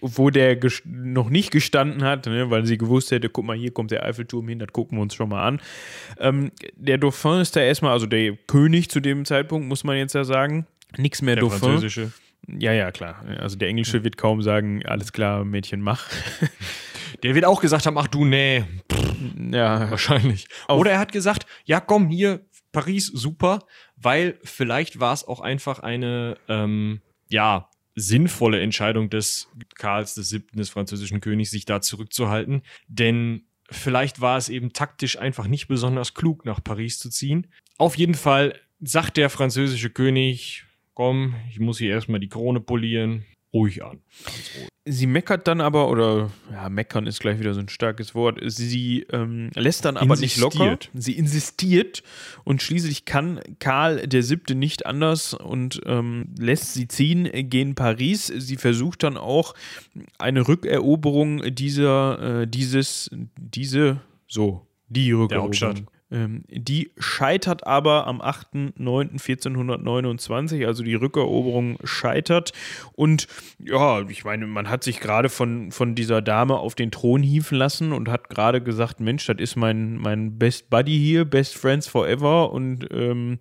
[0.01, 3.91] wo der noch nicht gestanden hat, ne, weil sie gewusst hätte, guck mal, hier kommt
[3.91, 5.61] der Eiffelturm hin, das gucken wir uns schon mal an.
[6.19, 10.13] Ähm, der Dauphin ist da erstmal, also der König zu dem Zeitpunkt, muss man jetzt
[10.13, 10.65] ja sagen.
[10.97, 11.59] Nichts mehr der Dauphin.
[11.59, 12.11] Französische.
[12.47, 13.23] Ja, ja, klar.
[13.39, 16.07] Also der Englische wird kaum sagen, alles klar, Mädchen, mach.
[17.23, 18.63] Der wird auch gesagt haben, ach du, nee.
[19.51, 19.89] ja.
[19.91, 20.47] Wahrscheinlich.
[20.69, 23.59] Oder er hat gesagt, ja komm, hier, Paris, super,
[23.97, 27.68] weil vielleicht war es auch einfach eine, ähm, ja,
[27.99, 32.61] sinnvolle Entscheidung des Karls Siebten, des französischen Königs, sich da zurückzuhalten.
[32.87, 37.47] Denn vielleicht war es eben taktisch einfach nicht besonders klug, nach Paris zu ziehen.
[37.77, 43.25] Auf jeden Fall sagt der französische König, komm, ich muss hier erstmal die Krone polieren,
[43.53, 43.99] ruhig an.
[44.85, 48.39] Sie meckert dann aber, oder ja, meckern ist gleich wieder so ein starkes Wort.
[48.43, 50.53] Sie ähm, lässt dann aber insistiert.
[50.53, 50.77] nicht locker.
[50.93, 52.03] Sie insistiert
[52.43, 58.27] und schließlich kann Karl der Siebte nicht anders und ähm, lässt sie ziehen gegen Paris.
[58.27, 59.53] Sie versucht dann auch
[60.17, 70.65] eine Rückeroberung dieser, äh, dieses, diese, so, die Rückeroberung ähm, die scheitert aber am 8.9.1429,
[70.65, 72.51] also die Rückeroberung scheitert.
[72.93, 73.27] Und
[73.59, 77.59] ja, ich meine, man hat sich gerade von, von dieser Dame auf den Thron hieven
[77.59, 81.87] lassen und hat gerade gesagt, Mensch, das ist mein, mein Best Buddy hier, Best Friends
[81.87, 83.37] Forever und ähm,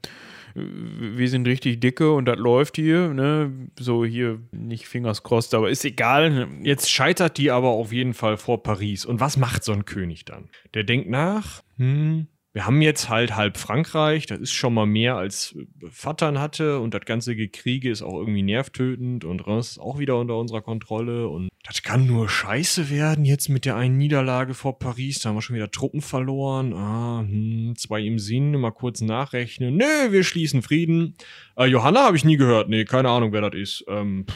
[0.55, 3.53] wir sind richtig dicke und das läuft hier, ne?
[3.79, 6.49] So hier nicht Fingers crossed, aber ist egal.
[6.63, 9.05] Jetzt scheitert die aber auf jeden Fall vor Paris.
[9.05, 10.49] Und was macht so ein König dann?
[10.75, 12.27] Der denkt nach, hm,
[12.59, 16.93] wir haben jetzt halt halb Frankreich, das ist schon mal mehr als Vattern hatte und
[16.93, 21.29] das ganze Gekriege ist auch irgendwie nervtötend und das ist auch wieder unter unserer Kontrolle
[21.29, 25.37] und das kann nur scheiße werden jetzt mit der einen Niederlage vor Paris, da haben
[25.37, 30.25] wir schon wieder Truppen verloren, ah, hm, zwei im Sinn, mal kurz nachrechnen, nö, wir
[30.25, 31.15] schließen Frieden.
[31.57, 33.85] Äh, Johanna habe ich nie gehört, nee, keine Ahnung, wer das ist.
[33.87, 34.27] Ähm,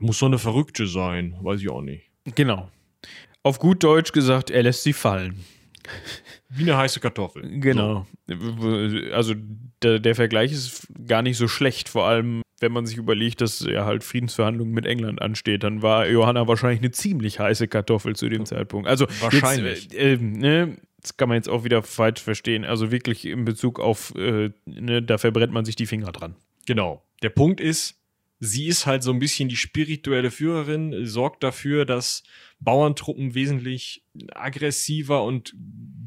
[0.00, 2.10] muss so eine Verrückte sein, weiß ich auch nicht.
[2.34, 2.68] Genau.
[3.42, 5.42] Auf gut Deutsch gesagt, er lässt sie fallen.
[6.54, 7.60] Wie eine heiße Kartoffel.
[7.60, 8.06] Genau.
[9.12, 9.34] Also
[9.82, 13.60] der, der, Vergleich ist gar nicht so schlecht, vor allem wenn man sich überlegt, dass
[13.60, 18.28] ja halt Friedensverhandlungen mit England ansteht, dann war Johanna wahrscheinlich eine ziemlich heiße Kartoffel zu
[18.28, 18.88] dem Zeitpunkt.
[18.88, 19.84] Also wahrscheinlich.
[19.84, 22.64] Jetzt, äh, ne, das kann man jetzt auch wieder falsch verstehen.
[22.64, 26.36] Also wirklich in Bezug auf, äh, ne, da verbrennt man sich die Finger dran.
[26.66, 27.04] Genau.
[27.22, 28.00] Der Punkt ist,
[28.40, 32.22] sie ist halt so ein bisschen die spirituelle Führerin, sorgt dafür, dass
[32.60, 35.54] Bauerntruppen wesentlich aggressiver und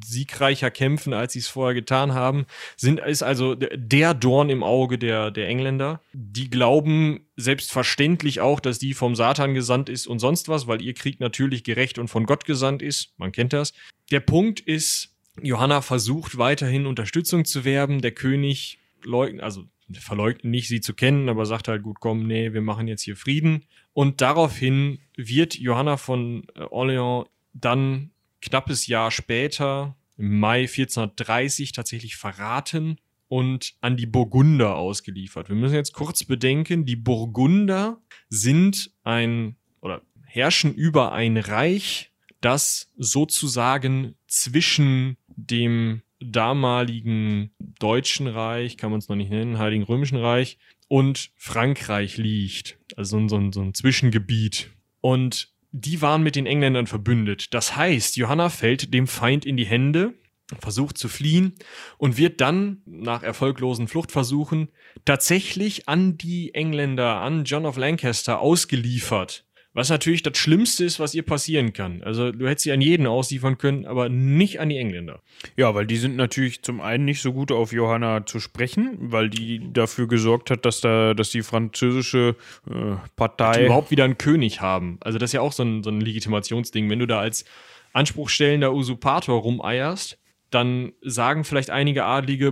[0.04, 4.98] siegreicher kämpfen, als sie es vorher getan haben, sind, ist also der Dorn im Auge
[4.98, 6.02] der, der Engländer.
[6.14, 10.94] Die glauben selbstverständlich auch, dass die vom Satan gesandt ist und sonst was, weil ihr
[10.94, 13.14] Krieg natürlich gerecht und von Gott gesandt ist.
[13.18, 13.74] Man kennt das.
[14.12, 18.02] Der Punkt ist, Johanna versucht weiterhin Unterstützung zu werben.
[18.02, 22.54] Der König leugnet, also verleugnet nicht, sie zu kennen, aber sagt halt, gut, komm, nee,
[22.54, 23.66] wir machen jetzt hier Frieden.
[23.94, 28.12] Und daraufhin wird Johanna von äh, Orléans dann
[28.42, 35.50] knappes Jahr später, im Mai 1430, tatsächlich verraten und an die Burgunder ausgeliefert.
[35.50, 42.12] Wir müssen jetzt kurz bedenken, die Burgunder sind ein oder herrschen über ein Reich,
[42.42, 50.18] das sozusagen zwischen dem damaligen Deutschen Reich, kann man es noch nicht nennen, Heiligen Römischen
[50.18, 50.58] Reich
[50.88, 52.80] und Frankreich liegt.
[52.96, 54.72] Also so ein, so ein Zwischengebiet.
[55.02, 57.54] Und die waren mit den Engländern verbündet.
[57.54, 60.14] Das heißt, Johanna fällt dem Feind in die Hände,
[60.60, 61.54] versucht zu fliehen
[61.98, 64.70] und wird dann nach erfolglosen Fluchtversuchen
[65.06, 69.47] tatsächlich an die Engländer, an John of Lancaster ausgeliefert.
[69.78, 72.02] Was natürlich das Schlimmste ist, was ihr passieren kann.
[72.02, 75.22] Also du hättest sie an jeden ausliefern können, aber nicht an die Engländer.
[75.56, 79.30] Ja, weil die sind natürlich zum einen nicht so gut auf Johanna zu sprechen, weil
[79.30, 82.36] die dafür gesorgt hat, dass da, dass die französische
[82.68, 84.98] äh, Partei die überhaupt wieder einen König haben.
[85.02, 86.90] Also das ist ja auch so ein, so ein Legitimationsding.
[86.90, 87.46] Wenn du da als
[87.94, 90.18] anspruchstellender Usurpator rumeierst,
[90.50, 92.52] dann sagen vielleicht einige Adlige,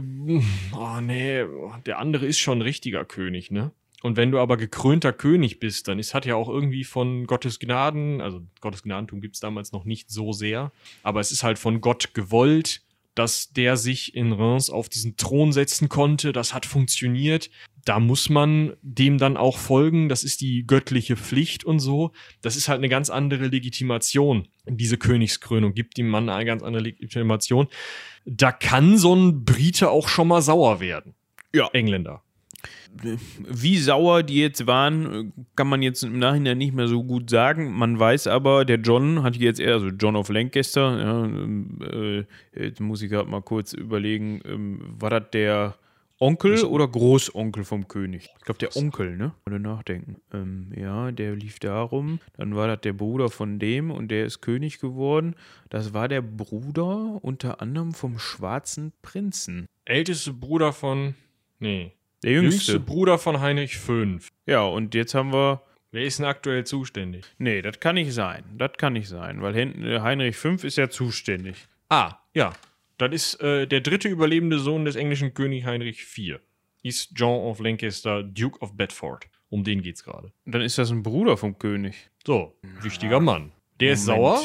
[0.77, 1.43] oh nee,
[1.87, 3.71] der andere ist schon ein richtiger König, ne?
[4.05, 7.57] Und wenn du aber gekrönter König bist, dann ist hat ja auch irgendwie von Gottes
[7.57, 11.57] Gnaden, also Gottes Gnadentum gibt es damals noch nicht so sehr, aber es ist halt
[11.57, 12.83] von Gott gewollt,
[13.15, 16.33] dass der sich in Reims auf diesen Thron setzen konnte.
[16.33, 17.49] Das hat funktioniert.
[17.83, 20.07] Da muss man dem dann auch folgen.
[20.07, 22.11] Das ist die göttliche Pflicht und so.
[22.43, 24.47] Das ist halt eine ganz andere Legitimation.
[24.67, 27.69] Diese Königskrönung gibt dem Mann eine ganz andere Legitimation.
[28.25, 31.15] Da kann so ein Brite auch schon mal sauer werden.
[31.55, 31.69] Ja.
[31.73, 32.21] Engländer
[33.47, 37.73] wie sauer die jetzt waren, kann man jetzt im Nachhinein nicht mehr so gut sagen.
[37.73, 42.79] Man weiß aber, der John hat jetzt eher, also John of Lancaster, ja, äh, jetzt
[42.79, 45.75] muss ich gerade mal kurz überlegen, ähm, war das der
[46.17, 48.29] Onkel oder Großonkel vom König?
[48.37, 49.33] Ich glaube, der Onkel, ne?
[49.45, 50.21] Oder nachdenken.
[50.33, 52.19] Ähm, ja, der lief darum.
[52.37, 55.35] Dann war das der Bruder von dem und der ist König geworden.
[55.69, 59.67] Das war der Bruder unter anderem vom Schwarzen Prinzen.
[59.83, 61.15] Älteste Bruder von.
[61.59, 61.91] Nee.
[62.25, 62.71] Der jüngste.
[62.71, 63.93] jüngste Bruder von Heinrich V.
[64.47, 65.61] Ja, und jetzt haben wir.
[65.91, 67.23] Wer ist denn aktuell zuständig?
[67.37, 68.43] Nee, das kann nicht sein.
[68.57, 71.55] Das kann nicht sein, weil äh, Heinrich V ist ja zuständig.
[71.87, 72.53] Ah, ja.
[72.97, 76.39] Das ist äh, der dritte überlebende Sohn des englischen König Heinrich IV.
[76.81, 79.27] Ist John of Lancaster, Duke of Bedford.
[79.49, 80.33] Um den geht's gerade.
[80.45, 82.09] Dann ist das ein Bruder vom König.
[82.25, 83.51] So, wichtiger Mann.
[83.79, 83.99] Der Moment.
[83.99, 84.41] ist sauer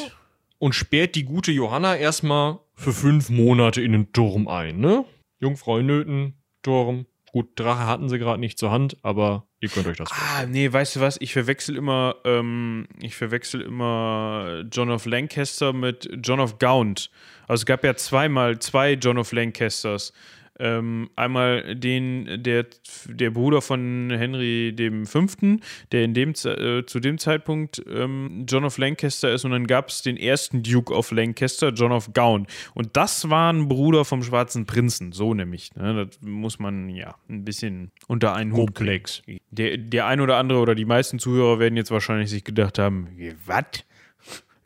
[0.59, 5.07] und sperrt die gute Johanna erstmal für fünf Monate in den Turm ein, ne?
[5.41, 9.87] Jungfrau in Nöten, Turm, Gut, Drache hatten sie gerade nicht zur Hand, aber ihr könnt
[9.87, 10.49] euch das vorstellen.
[10.49, 11.17] Ah, nee, weißt du was?
[11.21, 17.11] Ich verwechsel immer, ähm, ich verwechsel immer John of Lancaster mit John of Gaunt.
[17.47, 20.13] Also es gab ja zweimal zwei John of Lancasters.
[20.61, 22.67] Ähm, einmal den, der,
[23.07, 24.75] der Bruder von Henry
[25.07, 25.27] V.,
[25.91, 29.89] der in dem, äh, zu dem Zeitpunkt ähm, John of Lancaster ist, und dann gab
[29.89, 32.47] es den ersten Duke of Lancaster, John of Gaun.
[32.75, 35.75] Und das war ein Bruder vom Schwarzen Prinzen, so nämlich.
[35.77, 36.07] Ne?
[36.07, 39.23] Das muss man ja ein bisschen unter einen Hut Komplex.
[39.51, 43.09] Der, der ein oder andere oder die meisten Zuhörer werden jetzt wahrscheinlich sich gedacht haben:
[43.47, 43.85] Was?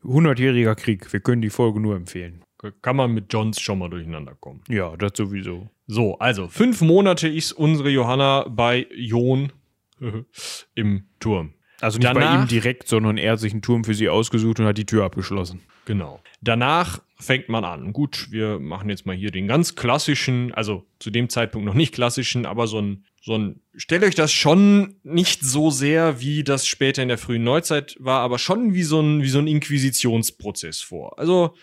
[0.03, 4.35] 100-jähriger Krieg, wir können die Folge nur empfehlen kann man mit Johns schon mal durcheinander
[4.35, 4.63] kommen.
[4.69, 5.69] Ja, das sowieso.
[5.87, 9.53] So, also fünf Monate ist unsere Johanna bei John
[10.75, 11.55] im Turm.
[11.81, 14.61] Also nicht Danach, bei ihm direkt, sondern er hat sich einen Turm für sie ausgesucht
[14.61, 15.61] und hat die Tür abgeschlossen.
[15.85, 16.21] Genau.
[16.41, 17.93] Danach fängt man an.
[17.93, 21.95] Gut, wir machen jetzt mal hier den ganz klassischen, also zu dem Zeitpunkt noch nicht
[21.95, 26.67] klassischen, aber so ein, so ein, stellt euch das schon nicht so sehr, wie das
[26.67, 30.81] später in der frühen Neuzeit war, aber schon wie so ein, wie so ein Inquisitionsprozess
[30.81, 31.19] vor.
[31.19, 31.55] Also,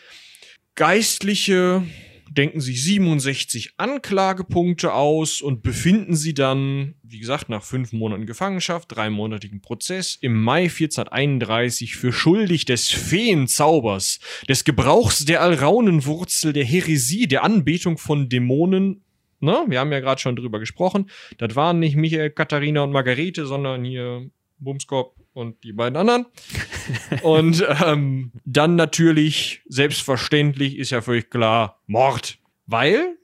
[0.76, 1.84] Geistliche
[2.32, 8.96] denken sich 67 Anklagepunkte aus und befinden sie dann, wie gesagt, nach fünf Monaten Gefangenschaft,
[8.96, 17.28] dreimonatigen Prozess im Mai 1431 für schuldig des Feenzaubers, des Gebrauchs der Alraunenwurzel, der Häresie,
[17.28, 19.04] der Anbetung von Dämonen.
[19.42, 19.66] Ne?
[19.68, 21.10] Wir haben ja gerade schon drüber gesprochen.
[21.38, 26.26] Das waren nicht Michael, Katharina und Margarete, sondern hier Bumskop und die beiden anderen.
[27.24, 32.38] und ähm, dann natürlich, selbstverständlich, ist ja völlig klar, Mord.
[32.66, 33.18] Weil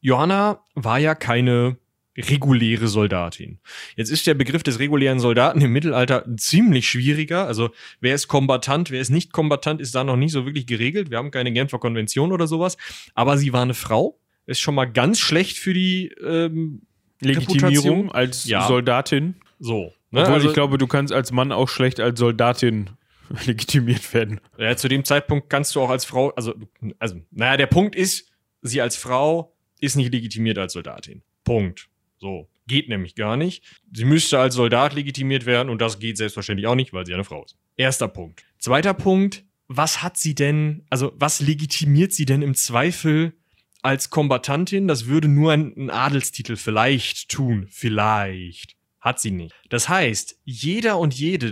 [0.00, 1.76] Johanna war ja keine
[2.16, 3.58] reguläre Soldatin.
[3.96, 7.46] Jetzt ist der Begriff des regulären Soldaten im Mittelalter ziemlich schwieriger.
[7.46, 11.10] Also wer ist Kombatant, wer ist nicht Kombatant, ist da noch nicht so wirklich geregelt.
[11.10, 12.76] Wir haben keine Genfer Konvention oder sowas.
[13.14, 14.18] Aber sie war eine Frau.
[14.44, 16.82] Ist schon mal ganz schlecht für die ähm,
[17.20, 18.66] Legitimierung als ja.
[18.66, 19.36] Soldatin.
[19.58, 19.94] So.
[20.12, 20.20] Ne?
[20.20, 22.90] Obwohl also, ich glaube, du kannst als Mann auch schlecht als Soldatin
[23.46, 24.40] legitimiert werden.
[24.58, 26.54] Ja, zu dem Zeitpunkt kannst du auch als Frau, also,
[26.98, 31.22] also, naja, der Punkt ist, sie als Frau ist nicht legitimiert als Soldatin.
[31.44, 31.88] Punkt.
[32.18, 32.48] So.
[32.68, 33.64] Geht nämlich gar nicht.
[33.92, 37.24] Sie müsste als Soldat legitimiert werden und das geht selbstverständlich auch nicht, weil sie eine
[37.24, 37.56] Frau ist.
[37.76, 38.44] Erster Punkt.
[38.58, 39.44] Zweiter Punkt.
[39.66, 43.32] Was hat sie denn, also was legitimiert sie denn im Zweifel
[43.80, 44.86] als Kombatantin?
[44.86, 47.66] Das würde nur ein, ein Adelstitel vielleicht tun.
[47.68, 48.76] Vielleicht.
[49.02, 49.52] Hat sie nicht.
[49.68, 51.48] Das heißt, jeder und jede,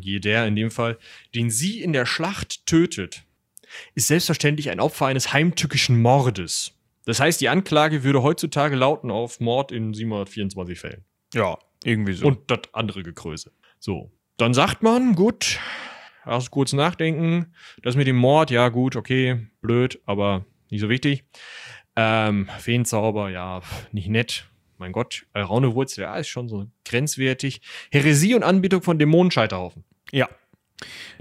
[0.00, 0.98] jeder in dem Fall,
[1.32, 3.22] den sie in der Schlacht tötet,
[3.94, 6.72] ist selbstverständlich ein Opfer eines heimtückischen Mordes.
[7.04, 11.04] Das heißt, die Anklage würde heutzutage lauten auf Mord in 724 Fällen.
[11.32, 12.26] Ja, irgendwie so.
[12.26, 13.52] Und das andere Gekröse.
[13.78, 14.10] So.
[14.36, 15.60] Dann sagt man, gut,
[16.26, 17.54] erst kurz nachdenken.
[17.82, 21.22] Das mit dem Mord, ja, gut, okay, blöd, aber nicht so wichtig.
[21.94, 27.60] Ähm, Feenzauber, ja, nicht nett mein Gott, Raune Wurzel, ja, ist schon so grenzwertig.
[27.90, 29.84] Heresie und Anbetung von Dämonenscheiterhaufen.
[30.12, 30.28] Ja.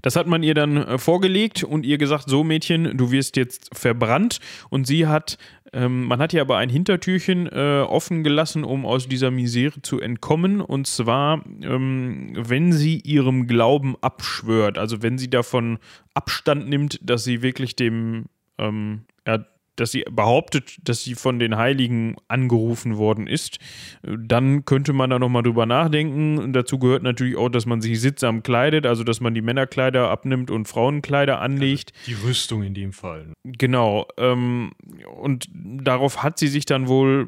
[0.03, 3.69] Das hat man ihr dann äh, vorgelegt und ihr gesagt, so Mädchen, du wirst jetzt
[3.73, 4.39] verbrannt.
[4.69, 5.39] Und sie hat,
[5.73, 9.99] ähm, man hat ihr aber ein Hintertürchen äh, offen gelassen, um aus dieser Misere zu
[9.99, 10.61] entkommen.
[10.61, 15.79] Und zwar, ähm, wenn sie ihrem Glauben abschwört, also wenn sie davon
[16.13, 18.25] Abstand nimmt, dass sie wirklich dem,
[18.59, 19.43] ähm, ja,
[19.79, 23.59] dass sie behauptet, dass sie von den Heiligen angerufen worden ist,
[24.03, 26.37] dann könnte man da nochmal drüber nachdenken.
[26.37, 30.09] Und dazu gehört natürlich auch, dass man sich sittsam kleidet, also dass man die Männerkleider
[30.09, 31.93] abnimmt und Frauenkleider anlegt.
[32.05, 33.33] Die Rüstung in dem Fall.
[33.43, 34.07] Genau.
[34.17, 34.71] Ähm,
[35.19, 37.27] und darauf hat sie sich dann wohl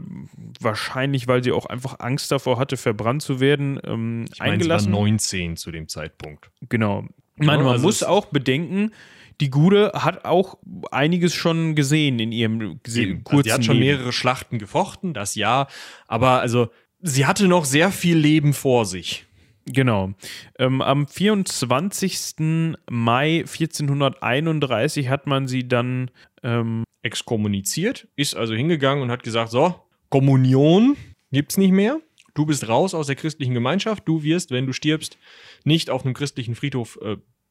[0.59, 4.91] wahrscheinlich, weil sie auch einfach Angst davor hatte, verbrannt zu werden, ähm, ich meine, eingelassen.
[4.91, 6.49] Sie war 19 zu dem Zeitpunkt.
[6.67, 7.05] Genau.
[7.39, 8.91] Ich meine, man also muss auch bedenken,
[9.41, 10.57] die Gude hat auch
[10.91, 13.85] einiges schon gesehen in ihrem kurzen also Sie hat schon Leben.
[13.85, 15.67] mehrere Schlachten gefochten, das ja.
[16.07, 16.69] Aber also,
[17.01, 19.25] sie hatte noch sehr viel Leben vor sich.
[19.65, 20.13] Genau.
[20.57, 22.77] Ähm, am 24.
[22.89, 26.11] Mai 1431 hat man sie dann
[26.43, 29.75] ähm, exkommuniziert, ist also hingegangen und hat gesagt: So,
[30.09, 30.97] Kommunion
[31.31, 31.99] gibt's nicht mehr.
[32.33, 34.07] Du bist raus aus der christlichen Gemeinschaft.
[34.07, 35.17] Du wirst, wenn du stirbst,
[35.63, 36.99] nicht auf einem christlichen Friedhof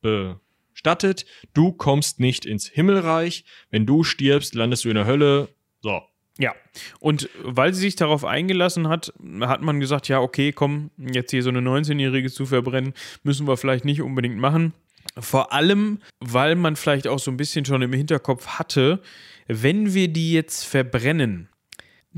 [0.02, 0.34] äh,
[0.78, 5.48] stattet, du kommst nicht ins Himmelreich, wenn du stirbst, landest du in der Hölle.
[5.82, 6.02] So.
[6.38, 6.54] Ja,
[7.00, 11.42] und weil sie sich darauf eingelassen hat, hat man gesagt, ja, okay, komm, jetzt hier
[11.42, 14.72] so eine 19-Jährige zu verbrennen, müssen wir vielleicht nicht unbedingt machen.
[15.18, 19.02] Vor allem, weil man vielleicht auch so ein bisschen schon im Hinterkopf hatte,
[19.48, 21.48] wenn wir die jetzt verbrennen,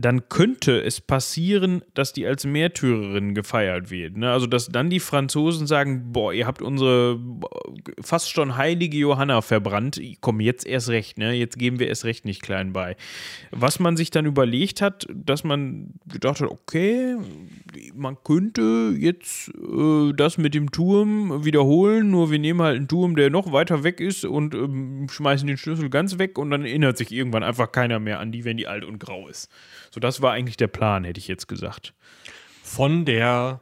[0.00, 4.16] dann könnte es passieren, dass die als Märtyrerin gefeiert wird.
[4.16, 4.30] Ne?
[4.30, 7.18] Also, dass dann die Franzosen sagen: Boah, ihr habt unsere
[8.00, 10.00] fast schon heilige Johanna verbrannt.
[10.20, 11.32] Komm, jetzt erst recht, ne?
[11.32, 12.96] Jetzt geben wir erst recht nicht klein bei.
[13.50, 17.16] Was man sich dann überlegt hat, dass man gedacht hat: Okay,
[17.94, 23.16] man könnte jetzt äh, das mit dem Turm wiederholen, nur wir nehmen halt einen Turm,
[23.16, 26.96] der noch weiter weg ist und ähm, schmeißen den Schlüssel ganz weg und dann erinnert
[26.96, 29.48] sich irgendwann einfach keiner mehr an die, wenn die alt und grau ist.
[29.90, 31.94] So, das war eigentlich der Plan, hätte ich jetzt gesagt.
[32.62, 33.60] Von der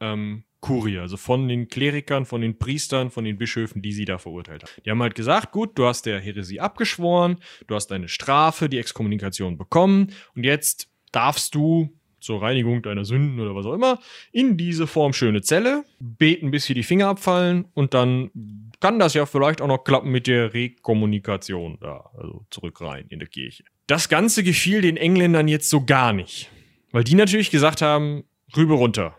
[0.00, 4.18] ähm, Kurie, also von den Klerikern, von den Priestern, von den Bischöfen, die sie da
[4.18, 4.72] verurteilt haben.
[4.84, 8.78] Die haben halt gesagt, gut, du hast der Heresie abgeschworen, du hast deine Strafe, die
[8.78, 13.98] Exkommunikation bekommen und jetzt darfst du zur Reinigung deiner Sünden oder was auch immer
[14.32, 18.30] in diese formschöne Zelle, beten, bis hier die Finger abfallen und dann
[18.80, 23.18] kann das ja vielleicht auch noch klappen mit der Rekommunikation da, also zurück rein in
[23.18, 23.64] der Kirche.
[23.90, 26.48] Das Ganze gefiel den Engländern jetzt so gar nicht.
[26.92, 28.22] Weil die natürlich gesagt haben,
[28.56, 29.16] rüber runter.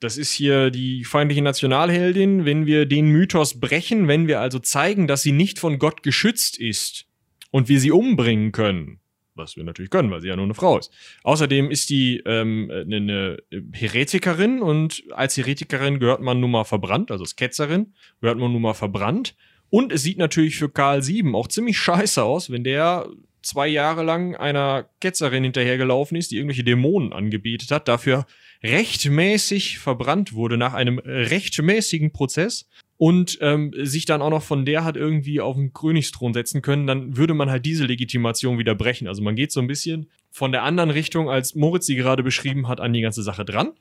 [0.00, 2.46] Das ist hier die feindliche Nationalheldin.
[2.46, 6.58] Wenn wir den Mythos brechen, wenn wir also zeigen, dass sie nicht von Gott geschützt
[6.58, 7.04] ist
[7.50, 8.98] und wir sie umbringen können,
[9.34, 10.90] was wir natürlich können, weil sie ja nur eine Frau ist.
[11.22, 13.42] Außerdem ist die ähm, eine, eine
[13.74, 18.62] Heretikerin und als Heretikerin gehört man nun mal verbrannt, also als Ketzerin gehört man nun
[18.62, 19.36] mal verbrannt.
[19.68, 23.06] Und es sieht natürlich für Karl VII auch ziemlich scheiße aus, wenn der
[23.44, 28.26] zwei Jahre lang einer Ketzerin hinterhergelaufen ist, die irgendwelche Dämonen angebetet hat, dafür
[28.62, 34.84] rechtmäßig verbrannt wurde nach einem rechtmäßigen Prozess und ähm, sich dann auch noch von der
[34.84, 39.08] hat irgendwie auf den Königsthron setzen können, dann würde man halt diese Legitimation wieder brechen.
[39.08, 42.68] Also man geht so ein bisschen von der anderen Richtung, als Moritz sie gerade beschrieben
[42.68, 43.72] hat, an die ganze Sache dran.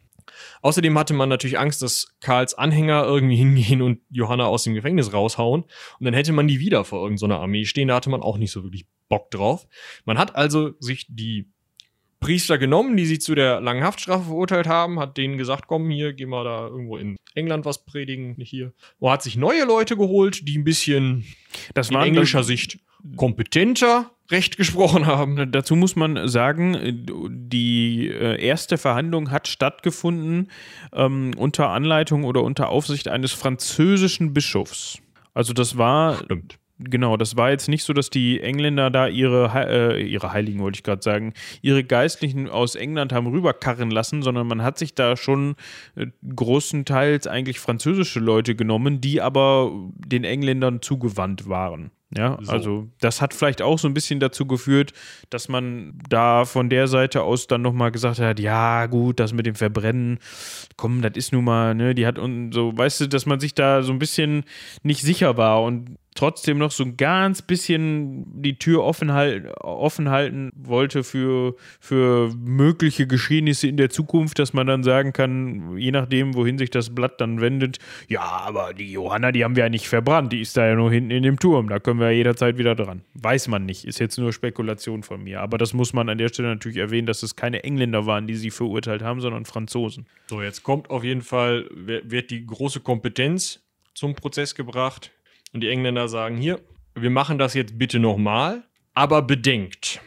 [0.61, 5.13] Außerdem hatte man natürlich Angst, dass Karls Anhänger irgendwie hingehen und Johanna aus dem Gefängnis
[5.13, 5.63] raushauen.
[5.63, 7.89] Und dann hätte man die wieder vor irgendeiner Armee stehen.
[7.89, 9.67] Da hatte man auch nicht so wirklich Bock drauf.
[10.05, 11.49] Man hat also sich die
[12.23, 16.13] Priester genommen, die sie zu der langen Haftstrafe verurteilt haben, hat denen gesagt, komm hier,
[16.13, 18.73] geh mal da irgendwo in England was predigen, nicht hier.
[18.99, 21.25] Und hat sich neue Leute geholt, die ein bisschen
[21.73, 22.79] Das in englischer Sicht
[23.17, 25.51] kompetenter Recht gesprochen haben.
[25.51, 30.49] Dazu muss man sagen, die äh, erste Verhandlung hat stattgefunden
[30.93, 34.99] ähm, unter Anleitung oder unter Aufsicht eines französischen Bischofs.
[35.33, 36.57] Also das war Stimmt.
[36.79, 40.77] Genau, das war jetzt nicht so, dass die Engländer da ihre, äh, ihre Heiligen, wollte
[40.77, 45.15] ich gerade sagen, ihre Geistlichen aus England haben rüberkarren lassen, sondern man hat sich da
[45.15, 45.55] schon
[45.95, 51.91] äh, großenteils eigentlich französische Leute genommen, die aber den Engländern zugewandt waren.
[52.15, 52.51] Ja, So.
[52.51, 54.93] also das hat vielleicht auch so ein bisschen dazu geführt,
[55.29, 59.45] dass man da von der Seite aus dann nochmal gesagt hat, ja gut, das mit
[59.45, 60.19] dem Verbrennen,
[60.75, 63.55] komm, das ist nun mal, ne, die hat und so, weißt du, dass man sich
[63.55, 64.43] da so ein bisschen
[64.83, 70.09] nicht sicher war und trotzdem noch so ein ganz bisschen die Tür offen, halt, offen
[70.09, 75.91] halten wollte für, für mögliche Geschehnisse in der Zukunft, dass man dann sagen kann, je
[75.91, 79.69] nachdem, wohin sich das Blatt dann wendet, ja, aber die Johanna, die haben wir ja
[79.69, 82.17] nicht verbrannt, die ist da ja nur hinten in dem Turm, da können wir ja
[82.17, 83.01] jederzeit wieder dran.
[83.13, 86.29] Weiß man nicht, ist jetzt nur Spekulation von mir, aber das muss man an der
[86.29, 90.05] Stelle natürlich erwähnen, dass es keine Engländer waren, die sie verurteilt haben, sondern Franzosen.
[90.27, 93.61] So, jetzt kommt auf jeden Fall, wird die große Kompetenz
[93.93, 95.11] zum Prozess gebracht.
[95.53, 96.59] Und die Engländer sagen hier,
[96.95, 100.01] wir machen das jetzt bitte nochmal, aber bedenkt.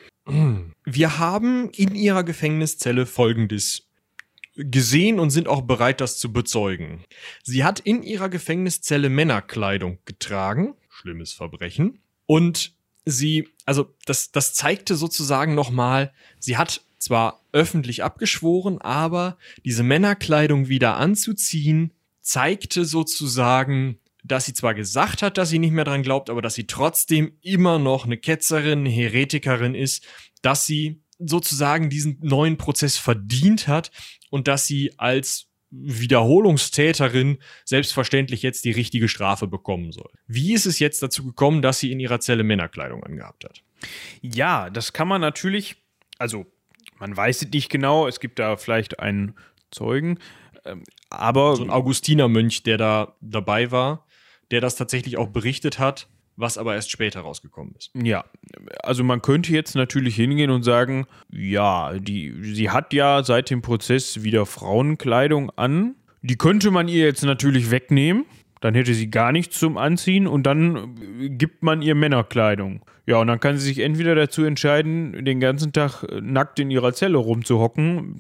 [0.85, 3.89] Wir haben in ihrer Gefängniszelle Folgendes
[4.57, 7.05] gesehen und sind auch bereit, das zu bezeugen.
[7.43, 12.73] Sie hat in ihrer Gefängniszelle Männerkleidung getragen, schlimmes Verbrechen, und
[13.05, 20.69] sie, also das, das zeigte sozusagen nochmal, sie hat zwar öffentlich abgeschworen, aber diese Männerkleidung
[20.69, 26.31] wieder anzuziehen, zeigte sozusagen, dass sie zwar gesagt hat, dass sie nicht mehr dran glaubt,
[26.31, 30.07] aber dass sie trotzdem immer noch eine Ketzerin, eine Heretikerin ist,
[30.43, 33.91] dass sie sozusagen diesen neuen Prozess verdient hat
[34.31, 40.11] und dass sie als Wiederholungstäterin selbstverständlich jetzt die richtige Strafe bekommen soll.
[40.27, 43.63] Wie ist es jetzt dazu gekommen, dass sie in ihrer Zelle Männerkleidung angehabt hat?
[44.21, 45.77] Ja, das kann man natürlich,
[46.19, 46.47] also
[46.99, 49.35] man weiß es nicht genau, es gibt da vielleicht einen
[49.71, 50.19] Zeugen,
[50.65, 54.06] ähm, aber So ein Augustinermönch, der da dabei war,
[54.51, 57.91] der das tatsächlich auch berichtet hat, was aber erst später rausgekommen ist.
[57.95, 58.25] ja,
[58.83, 63.63] also man könnte jetzt natürlich hingehen und sagen, ja, die, sie hat ja seit dem
[63.63, 68.27] Prozess wieder Frauenkleidung an, die könnte man ihr jetzt natürlich wegnehmen,
[68.61, 72.85] dann hätte sie gar nichts zum Anziehen und dann äh, gibt man ihr Männerkleidung.
[73.07, 76.71] Ja, und dann kann sie sich entweder dazu entscheiden, den ganzen Tag äh, nackt in
[76.71, 78.19] ihrer Zelle rumzuhocken,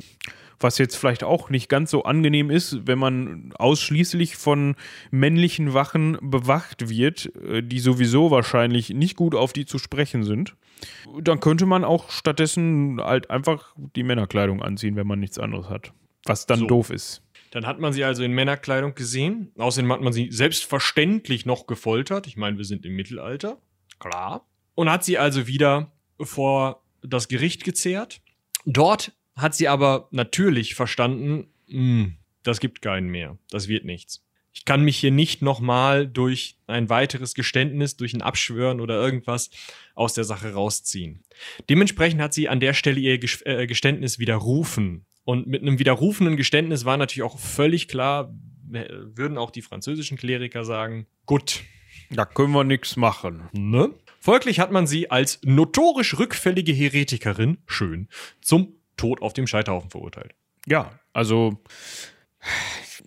[0.61, 4.77] was jetzt vielleicht auch nicht ganz so angenehm ist, wenn man ausschließlich von
[5.11, 10.57] männlichen Wachen bewacht wird, äh, die sowieso wahrscheinlich nicht gut auf die zu sprechen sind.
[11.23, 15.93] Dann könnte man auch stattdessen halt einfach die Männerkleidung anziehen, wenn man nichts anderes hat.
[16.25, 16.67] Was dann So.
[16.67, 17.23] doof ist.
[17.53, 19.53] Dann hat man sie also in Männerkleidung gesehen.
[19.57, 22.27] Außerdem hat man sie selbstverständlich noch gefoltert.
[22.27, 23.59] Ich meine, wir sind im Mittelalter.
[23.99, 24.45] Klar.
[24.75, 28.21] Und hat sie also wieder vor das Gericht gezerrt.
[28.67, 33.39] Dort hat sie aber natürlich verstanden, "Hm, das gibt keinen mehr.
[33.51, 34.23] Das wird nichts.
[34.53, 39.51] Ich kann mich hier nicht nochmal durch ein weiteres Geständnis, durch ein Abschwören oder irgendwas
[39.95, 41.23] aus der Sache rausziehen.
[41.69, 45.05] Dementsprechend hat sie an der Stelle ihr äh, Geständnis widerrufen.
[45.25, 48.33] Und mit einem widerrufenen Geständnis war natürlich auch völlig klar,
[48.69, 51.63] würden auch die französischen Kleriker sagen, gut,
[52.11, 53.49] Da können wir nichts machen.
[53.53, 53.91] ne?
[54.21, 58.09] Folglich hat man sie als notorisch rückfällige Heretikerin, schön,
[58.41, 60.35] zum Tod auf dem Scheiterhaufen verurteilt.
[60.67, 61.63] Ja, also,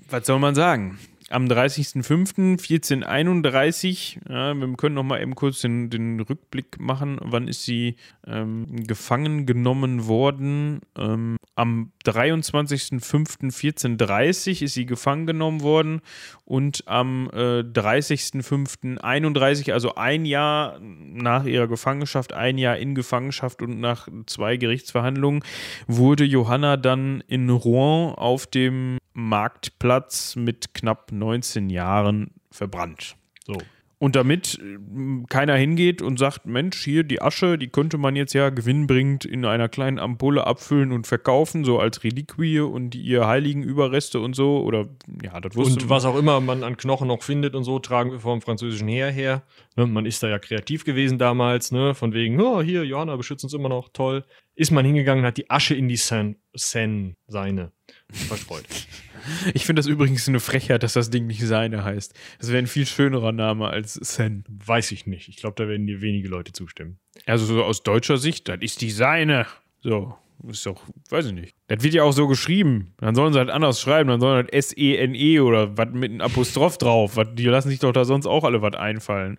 [0.10, 0.98] was soll man sagen?
[1.30, 7.20] Am 30.05.1431, ja, wir können noch mal eben kurz den, den Rückblick machen.
[7.22, 10.82] Wann ist sie ähm, gefangen genommen worden?
[10.98, 16.02] Ähm, am 23.05.1430 ist sie gefangen genommen worden
[16.46, 23.80] und am äh, 30.05.31, also ein Jahr nach ihrer Gefangenschaft, ein Jahr in Gefangenschaft und
[23.80, 25.44] nach zwei Gerichtsverhandlungen,
[25.88, 33.16] wurde Johanna dann in Rouen auf dem Marktplatz mit knapp 19 Jahren verbrannt.
[33.46, 33.58] So.
[34.02, 38.34] Und damit äh, keiner hingeht und sagt, Mensch, hier die Asche, die könnte man jetzt
[38.34, 43.62] ja gewinnbringend in einer kleinen Ampulle abfüllen und verkaufen, so als Reliquie und ihr heiligen
[43.62, 44.62] Überreste und so.
[44.64, 44.88] Oder
[45.22, 48.12] ja, das wusste Und was auch immer man an Knochen noch findet und so, tragen
[48.12, 49.44] wir vom französischen Heer her.
[49.76, 51.94] Ne, man ist da ja kreativ gewesen damals, ne?
[51.94, 54.24] Von wegen, oh, hier, Johanna beschützt uns immer noch, toll.
[54.56, 57.72] Ist man hingegangen hat die Asche in die Seine, seine
[58.12, 58.66] verstreut.
[59.54, 62.14] Ich finde das übrigens eine Frechheit, dass das Ding nicht seine heißt.
[62.40, 64.44] Das wäre ein viel schönerer Name als Sen.
[64.48, 65.30] Weiß ich nicht.
[65.30, 67.00] Ich glaube, da werden dir wenige Leute zustimmen.
[67.26, 69.46] Also so aus deutscher Sicht, das ist die seine.
[69.82, 70.16] So,
[70.48, 71.56] ist doch, weiß ich nicht.
[71.68, 72.94] Das wird ja auch so geschrieben.
[72.98, 74.10] Dann sollen sie halt anders schreiben.
[74.10, 77.16] Dann sollen halt S-E-N-E oder was mit einem Apostroph drauf.
[77.18, 79.38] Was, die lassen sich doch da sonst auch alle was einfallen.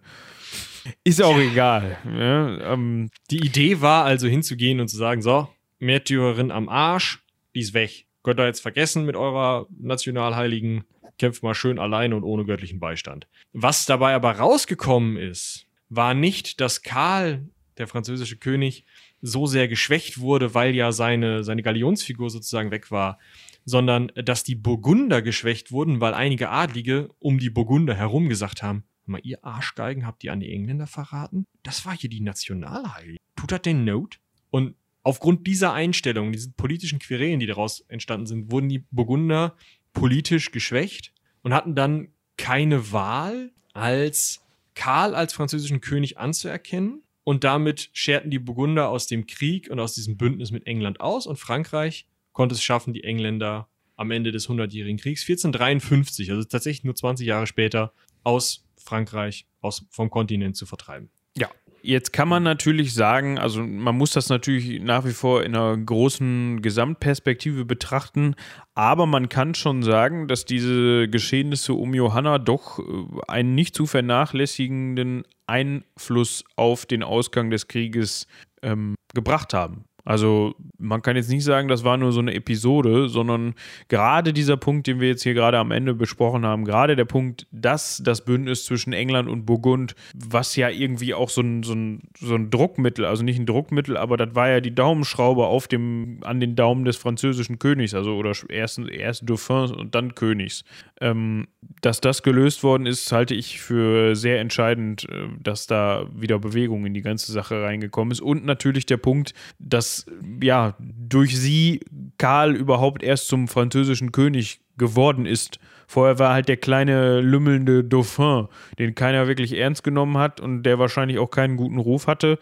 [1.05, 1.99] Ist auch egal.
[2.07, 7.23] Ja, ähm, Die Idee war also hinzugehen und zu sagen, so, Märtyrerin am Arsch,
[7.55, 8.07] die ist weg.
[8.23, 10.85] Könnt ihr jetzt vergessen mit eurer Nationalheiligen,
[11.19, 13.27] kämpft mal schön alleine und ohne göttlichen Beistand.
[13.53, 17.49] Was dabei aber rausgekommen ist, war nicht, dass Karl,
[17.79, 18.85] der französische König,
[19.23, 23.19] so sehr geschwächt wurde, weil ja seine, seine Galionsfigur sozusagen weg war,
[23.65, 28.85] sondern dass die Burgunder geschwächt wurden, weil einige Adlige um die Burgunder herum gesagt haben,
[29.05, 31.47] "Hör mal, ihr Arschgeigen habt ihr an die Engländer verraten?
[31.63, 33.19] Das war hier die Nationalheilige.
[33.37, 34.19] Tut das den Not?
[34.51, 39.57] Und aufgrund dieser Einstellung, diesen politischen Querelen, die daraus entstanden sind, wurden die Burgunder
[39.93, 44.43] politisch geschwächt und hatten dann keine Wahl, als
[44.75, 47.03] Karl als französischen König anzuerkennen.
[47.25, 51.27] Und damit scherten die Burgunder aus dem Krieg und aus diesem Bündnis mit England aus.
[51.27, 56.85] Und Frankreich konnte es schaffen, die Engländer am Ende des Hundertjährigen Kriegs 1453, also tatsächlich
[56.85, 57.93] nur 20 Jahre später,
[58.25, 61.11] aus Frankreich, aus, vom Kontinent zu vertreiben.
[61.37, 61.51] Ja,
[61.83, 65.77] jetzt kann man natürlich sagen, also man muss das natürlich nach wie vor in einer
[65.77, 68.35] großen Gesamtperspektive betrachten,
[68.75, 72.83] aber man kann schon sagen, dass diese Geschehnisse um Johanna doch äh,
[73.29, 78.27] einen nicht zu vernachlässigenden Einfluss auf den Ausgang des Krieges
[78.63, 79.85] ähm, gebracht haben.
[80.05, 83.55] Also man kann jetzt nicht sagen, das war nur so eine Episode, sondern
[83.89, 87.47] gerade dieser Punkt, den wir jetzt hier gerade am Ende besprochen haben, gerade der Punkt,
[87.51, 92.03] dass das Bündnis zwischen England und Burgund, was ja irgendwie auch so ein, so ein,
[92.19, 96.19] so ein Druckmittel, also nicht ein Druckmittel, aber das war ja die Daumenschraube auf dem,
[96.23, 100.65] an den Daumen des französischen Königs, also oder erst, erst Dauphins und dann Königs.
[101.01, 101.47] Ähm,
[101.81, 106.85] dass das gelöst worden ist, halte ich für sehr entscheidend, äh, dass da wieder Bewegung
[106.87, 108.21] in die ganze Sache reingekommen ist.
[108.21, 110.00] Und natürlich der Punkt, dass
[110.43, 111.81] ja durch sie
[112.19, 115.59] Karl überhaupt erst zum französischen König geworden ist.
[115.87, 118.47] Vorher war halt der kleine lümmelnde Dauphin,
[118.79, 122.39] den keiner wirklich ernst genommen hat und der wahrscheinlich auch keinen guten Ruf hatte.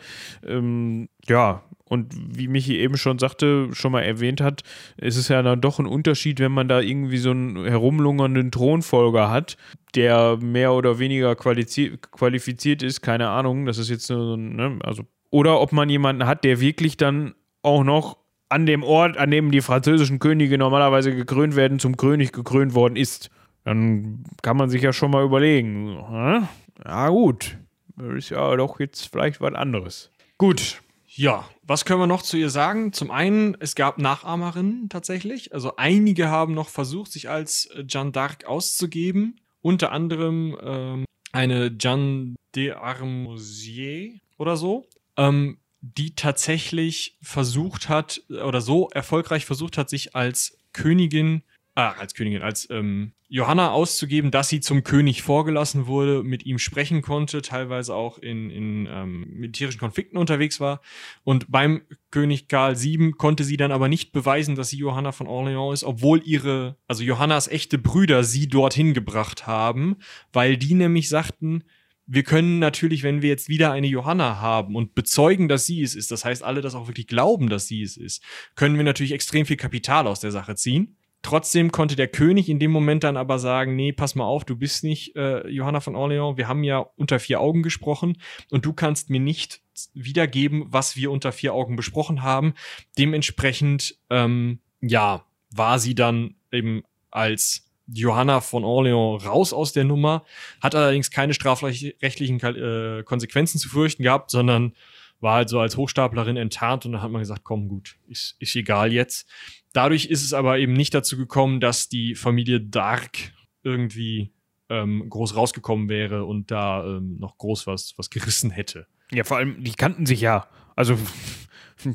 [0.46, 4.62] Ähm, ja, und wie Michi eben schon sagte, schon mal erwähnt hat,
[4.98, 9.30] ist es ja dann doch ein Unterschied, wenn man da irgendwie so einen herumlungernden Thronfolger
[9.30, 9.56] hat,
[9.94, 15.60] der mehr oder weniger qualifiziert ist, keine Ahnung, das ist jetzt so, ne, also oder
[15.60, 19.60] ob man jemanden hat, der wirklich dann auch noch an dem Ort, an dem die
[19.60, 23.30] französischen Könige normalerweise gekrönt werden, zum König gekrönt worden ist.
[23.64, 25.98] Dann kann man sich ja schon mal überlegen.
[26.08, 26.48] Hm?
[26.84, 27.58] Ja, gut.
[27.96, 30.10] Das ist ja doch jetzt vielleicht was anderes.
[30.38, 30.80] Gut.
[31.06, 32.92] Ja, was können wir noch zu ihr sagen?
[32.92, 35.52] Zum einen, es gab Nachahmerinnen tatsächlich.
[35.52, 39.40] Also einige haben noch versucht, sich als Jeanne d'Arc auszugeben.
[39.60, 44.86] Unter anderem ähm, eine Jeanne d'Armosier oder so
[45.16, 51.42] ähm, die tatsächlich versucht hat oder so erfolgreich versucht hat, sich als Königin,
[51.74, 56.58] ah, als Königin, als ähm, Johanna auszugeben, dass sie zum König vorgelassen wurde, mit ihm
[56.58, 60.80] sprechen konnte, teilweise auch in, in ähm, militärischen Konflikten unterwegs war.
[61.24, 65.26] Und beim König Karl VII konnte sie dann aber nicht beweisen, dass sie Johanna von
[65.26, 69.98] Orléans ist, obwohl ihre, also Johannas echte Brüder sie dorthin gebracht haben,
[70.32, 71.64] weil die nämlich sagten,
[72.10, 75.94] wir können natürlich, wenn wir jetzt wieder eine Johanna haben und bezeugen, dass sie es
[75.94, 78.22] ist, das heißt, alle das auch wirklich glauben, dass sie es ist,
[78.56, 80.96] können wir natürlich extrem viel Kapital aus der Sache ziehen.
[81.20, 84.56] Trotzdem konnte der König in dem Moment dann aber sagen, nee, pass mal auf, du
[84.56, 88.16] bist nicht äh, Johanna von Orléans, wir haben ja unter vier Augen gesprochen
[88.50, 89.60] und du kannst mir nicht
[89.92, 92.54] wiedergeben, was wir unter vier Augen besprochen haben.
[92.96, 100.24] Dementsprechend, ähm, ja, war sie dann eben als Johanna von Orléans raus aus der Nummer,
[100.60, 104.74] hat allerdings keine strafrechtlichen äh, Konsequenzen zu fürchten gehabt, sondern
[105.20, 108.54] war halt so als Hochstaplerin enttarnt und dann hat man gesagt, komm gut, ist, ist
[108.54, 109.28] egal jetzt.
[109.72, 113.32] Dadurch ist es aber eben nicht dazu gekommen, dass die Familie Dark
[113.62, 114.32] irgendwie
[114.68, 118.86] ähm, groß rausgekommen wäre und da ähm, noch groß was, was gerissen hätte.
[119.10, 120.46] Ja, vor allem, die kannten sich ja.
[120.76, 120.96] Also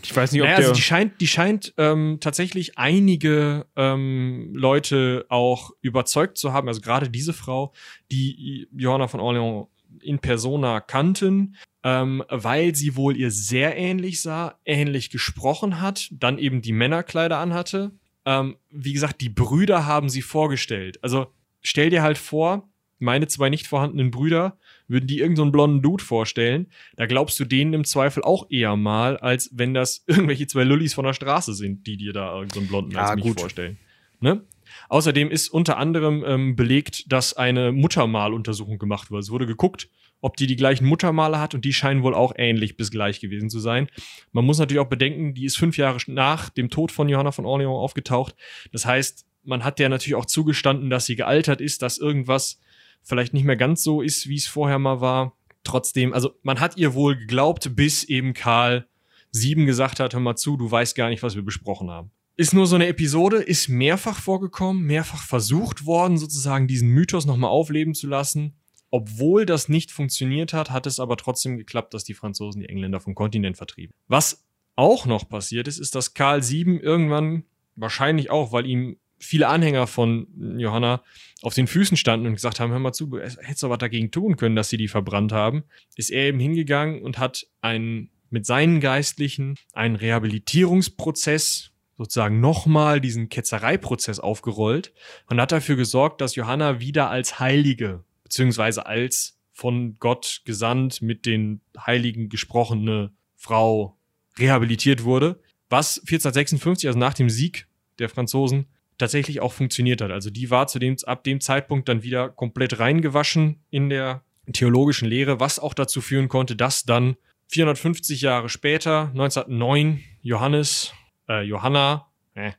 [0.02, 4.52] ich weiß nicht, ob naja, der also die scheint, die scheint ähm, tatsächlich einige ähm,
[4.54, 6.68] Leute auch überzeugt zu haben.
[6.68, 7.74] Also gerade diese Frau,
[8.12, 9.68] die Johanna von Orléans
[10.02, 16.38] in persona kannten, ähm, weil sie wohl ihr sehr ähnlich sah, ähnlich gesprochen hat, dann
[16.38, 17.92] eben die Männerkleider anhatte.
[18.26, 20.98] Ähm, wie gesagt, die Brüder haben sie vorgestellt.
[21.04, 21.28] Also
[21.62, 22.70] stell dir halt vor,
[23.00, 24.58] meine zwei nicht vorhandenen Brüder
[24.88, 28.76] würden die irgendeinen so blonden Dude vorstellen, da glaubst du denen im Zweifel auch eher
[28.76, 32.66] mal, als wenn das irgendwelche zwei Lullis von der Straße sind, die dir da irgendeinen
[32.66, 33.40] so blonden ja, als mich gut.
[33.40, 33.78] vorstellen.
[34.20, 34.42] Ne?
[34.90, 39.22] Außerdem ist unter anderem ähm, belegt, dass eine Muttermaluntersuchung gemacht wurde.
[39.22, 39.90] Es wurde geguckt,
[40.22, 43.50] ob die die gleichen Muttermale hat und die scheinen wohl auch ähnlich bis gleich gewesen
[43.50, 43.90] zu sein.
[44.32, 47.46] Man muss natürlich auch bedenken, die ist fünf Jahre nach dem Tod von Johanna von
[47.46, 48.36] Orleans aufgetaucht.
[48.72, 52.62] Das heißt, man hat der natürlich auch zugestanden, dass sie gealtert ist, dass irgendwas
[53.04, 55.38] vielleicht nicht mehr ganz so ist, wie es vorher mal war.
[55.64, 58.88] Trotzdem, also man hat ihr wohl geglaubt, bis eben Karl
[59.32, 62.12] sieben gesagt hat, hör mal zu, du weißt gar nicht, was wir besprochen haben.
[62.36, 67.52] Ist nur so eine Episode, ist mehrfach vorgekommen, mehrfach versucht worden, sozusagen diesen Mythos nochmal
[67.52, 68.56] aufleben zu lassen.
[68.90, 73.00] Obwohl das nicht funktioniert hat, hat es aber trotzdem geklappt, dass die Franzosen die Engländer
[73.00, 73.94] vom Kontinent vertrieben.
[74.08, 74.44] Was
[74.76, 77.44] auch noch passiert ist, ist, dass Karl VII irgendwann,
[77.76, 81.04] wahrscheinlich auch, weil ihm viele Anhänger von Johanna
[81.42, 84.12] auf den Füßen standen und gesagt haben, hör mal zu, du hättest doch was dagegen
[84.12, 85.64] tun können, dass sie die verbrannt haben,
[85.96, 93.30] ist er eben hingegangen und hat einen, mit seinen Geistlichen einen Rehabilitierungsprozess sozusagen nochmal diesen
[93.30, 94.94] Ketzereiprozess aufgerollt
[95.30, 101.26] und hat dafür gesorgt, dass Johanna wieder als Heilige, beziehungsweise als von Gott gesandt mit
[101.26, 103.98] den Heiligen gesprochene Frau
[104.40, 105.40] rehabilitiert wurde.
[105.70, 107.68] Was 1456, also nach dem Sieg
[108.00, 108.66] der Franzosen,
[109.04, 110.12] tatsächlich auch funktioniert hat.
[110.12, 114.24] Also die war zu dem, ab dem Zeitpunkt dann wieder komplett reingewaschen in der
[114.54, 117.18] theologischen Lehre, was auch dazu führen konnte, dass dann
[117.50, 120.94] 450 Jahre später, 1909, Johannes,
[121.28, 122.54] äh, Johanna, äh,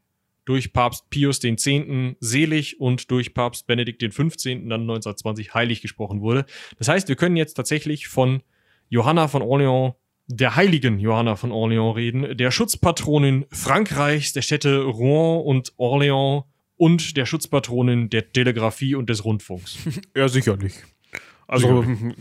[0.44, 1.66] durch Papst Pius X.
[2.20, 4.36] selig und durch Papst Benedikt XV.
[4.44, 6.44] dann 1920 heilig gesprochen wurde.
[6.78, 8.42] Das heißt, wir können jetzt tatsächlich von
[8.90, 9.94] Johanna von Orleans
[10.26, 16.44] der heiligen Johanna von Orléans reden, der Schutzpatronin Frankreichs, der Städte Rouen und Orléans
[16.76, 19.78] und der Schutzpatronin der Telegrafie und des Rundfunks.
[20.16, 20.74] Ja, sicherlich.
[21.46, 22.14] Also sicherlich.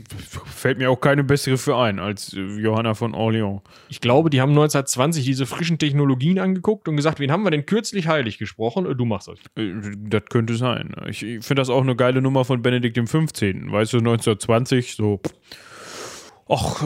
[0.53, 3.61] fällt mir auch keine bessere für ein als Johanna von Orléans.
[3.87, 7.65] Ich glaube, die haben 1920 diese frischen Technologien angeguckt und gesagt, wen haben wir denn
[7.65, 8.85] kürzlich heilig gesprochen?
[8.97, 9.39] Du machst das.
[9.55, 10.93] Äh, das könnte sein.
[11.07, 13.13] Ich finde das auch eine geile Nummer von Benedikt XV.
[13.13, 15.21] Weißt du, 1920 so.
[16.49, 16.83] Ach,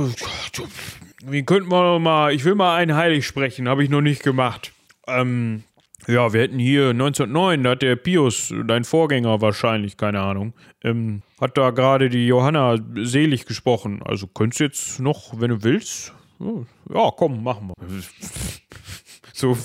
[1.30, 4.71] wie könnten wir mal, ich will mal einen heilig sprechen, habe ich noch nicht gemacht.
[5.07, 5.63] Ähm,
[6.07, 10.53] ja, wir hätten hier 1909, da hat der Pius, dein Vorgänger wahrscheinlich, keine Ahnung,
[10.84, 14.01] ähm, hat da gerade die Johanna selig gesprochen.
[14.03, 17.88] Also könntest du jetzt noch, wenn du willst, ja, komm, machen wir.
[19.34, 19.55] So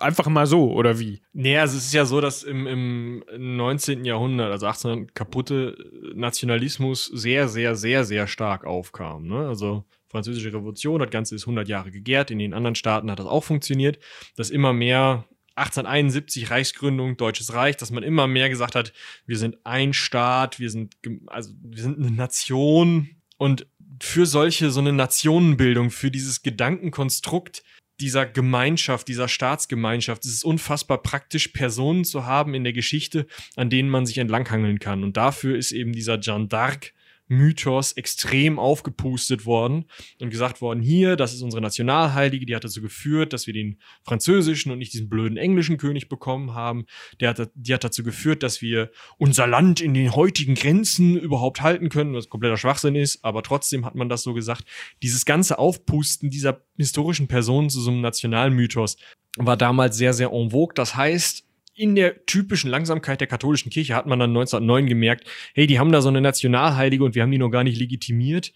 [0.00, 1.22] einfach mal so, oder wie?
[1.32, 4.04] Nee, also es ist ja so, dass im, im 19.
[4.04, 5.78] Jahrhundert, also 1800, kaputte
[6.14, 9.26] Nationalismus sehr, sehr, sehr, sehr stark aufkam.
[9.26, 9.48] Ne?
[9.48, 9.84] Also
[10.14, 13.42] Französische Revolution, das Ganze ist 100 Jahre gegärt, in den anderen Staaten hat das auch
[13.42, 13.98] funktioniert,
[14.36, 15.24] dass immer mehr
[15.56, 18.92] 1871 Reichsgründung, Deutsches Reich, dass man immer mehr gesagt hat,
[19.26, 20.94] wir sind ein Staat, wir sind,
[21.26, 23.66] also wir sind eine Nation und
[24.00, 27.64] für solche, so eine Nationenbildung, für dieses Gedankenkonstrukt
[27.98, 33.68] dieser Gemeinschaft, dieser Staatsgemeinschaft, es ist unfassbar praktisch, Personen zu haben in der Geschichte, an
[33.68, 35.02] denen man sich entlanghangeln kann.
[35.02, 36.92] Und dafür ist eben dieser Jeanne d'Arc
[37.26, 39.86] Mythos extrem aufgepustet worden
[40.20, 43.78] und gesagt worden, hier, das ist unsere Nationalheilige, die hat dazu geführt, dass wir den
[44.02, 46.86] französischen und nicht diesen blöden englischen König bekommen haben.
[47.20, 51.62] Der hat, die hat dazu geführt, dass wir unser Land in den heutigen Grenzen überhaupt
[51.62, 54.64] halten können, was kompletter Schwachsinn ist, aber trotzdem hat man das so gesagt.
[55.02, 58.96] Dieses ganze Aufpusten dieser historischen Personen zu so einem Nationalmythos
[59.36, 60.74] war damals sehr, sehr en vogue.
[60.74, 61.44] Das heißt,
[61.74, 65.92] in der typischen Langsamkeit der katholischen Kirche hat man dann 1909 gemerkt, hey, die haben
[65.92, 68.52] da so eine Nationalheilige und wir haben die noch gar nicht legitimiert.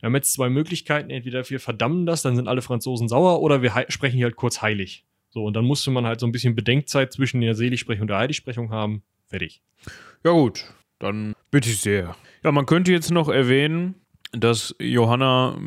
[0.00, 1.10] Wir haben jetzt zwei Möglichkeiten.
[1.10, 4.62] Entweder wir verdammen das, dann sind alle Franzosen sauer, oder wir sprechen hier halt kurz
[4.62, 5.04] heilig.
[5.30, 8.18] So, und dann musste man halt so ein bisschen Bedenkzeit zwischen der Seligsprechung und der
[8.18, 9.02] Heiligsprechung haben.
[9.26, 9.62] Fertig.
[10.24, 10.64] Ja, gut.
[10.98, 12.16] Dann bitte ich sehr.
[12.42, 13.94] Ja, man könnte jetzt noch erwähnen,
[14.32, 15.58] dass Johanna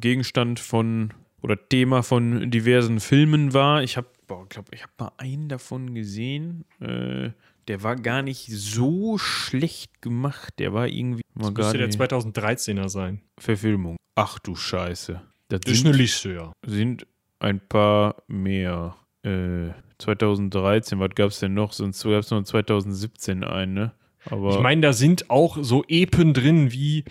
[0.00, 3.82] Gegenstand von oder Thema von diversen Filmen war.
[3.82, 6.64] Ich habe Boah, ich glaube, ich habe mal einen davon gesehen.
[6.78, 7.30] Äh,
[7.66, 10.54] der war gar nicht so schlecht gemacht.
[10.60, 11.22] Der war irgendwie.
[11.34, 13.22] Das müsste der 2013er sein.
[13.40, 13.96] Verfilmung.
[14.14, 15.20] Ach du Scheiße.
[15.48, 16.52] Das, das ist eine Liste, ja.
[16.64, 17.08] Sind
[17.40, 18.94] ein paar mehr.
[19.24, 21.72] Äh, 2013, was gab es denn noch?
[21.72, 23.92] Sonst gab es noch 2017 einen, ne?
[24.26, 27.04] Aber ich meine, da sind auch so Epen drin wie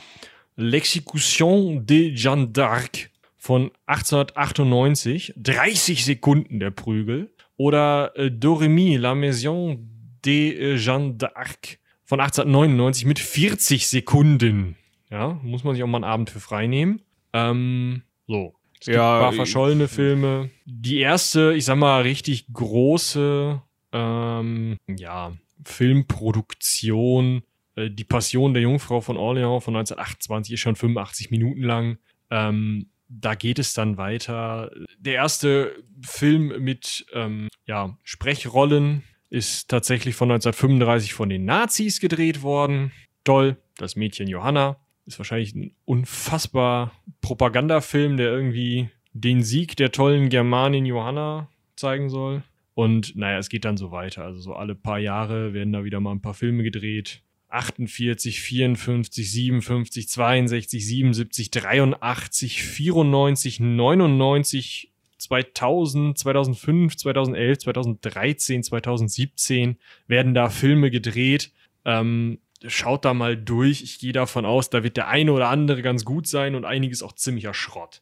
[0.58, 3.09] L'Exécution de Jeanne d'Arc
[3.42, 7.34] von 1898, 30 Sekunden der Prügel.
[7.58, 9.90] Oder äh, Doremi, La Maison
[10.26, 14.76] de Jeanne d'Arc von 1899 mit 40 Sekunden
[15.10, 17.02] Ja, muss man sich auch mal einen Abend für frei nehmen.
[17.34, 18.54] Ähm, so.
[18.80, 20.50] Es gibt Ja, ein paar ich- verschollene Filme.
[20.66, 23.62] Die erste, ich sag mal, richtig große,
[23.92, 25.34] ähm, ja,
[25.66, 27.44] Filmproduktion,
[27.76, 31.98] äh, Die Passion der Jungfrau von Orleans von 1928 ist schon 85 Minuten lang.
[32.32, 34.72] Ähm, da geht es dann weiter.
[34.98, 42.42] Der erste Film mit ähm, ja, Sprechrollen ist tatsächlich von 1935 von den Nazis gedreht
[42.42, 42.92] worden.
[43.24, 46.92] Toll, das Mädchen Johanna ist wahrscheinlich ein unfassbar
[47.22, 52.44] Propagandafilm, der irgendwie den Sieg der tollen Germanin Johanna zeigen soll.
[52.76, 54.24] Und naja, es geht dann so weiter.
[54.24, 57.24] Also so alle paar Jahre werden da wieder mal ein paar Filme gedreht.
[57.50, 69.78] 48, 54, 57, 62, 77, 83, 94, 99, 2000, 2005, 2011, 2013, 2017
[70.08, 71.52] werden da Filme gedreht.
[71.86, 73.82] Ähm, schaut da mal durch.
[73.82, 77.04] Ich gehe davon aus, da wird der eine oder andere ganz gut sein und einiges
[77.04, 78.02] auch ziemlicher Schrott.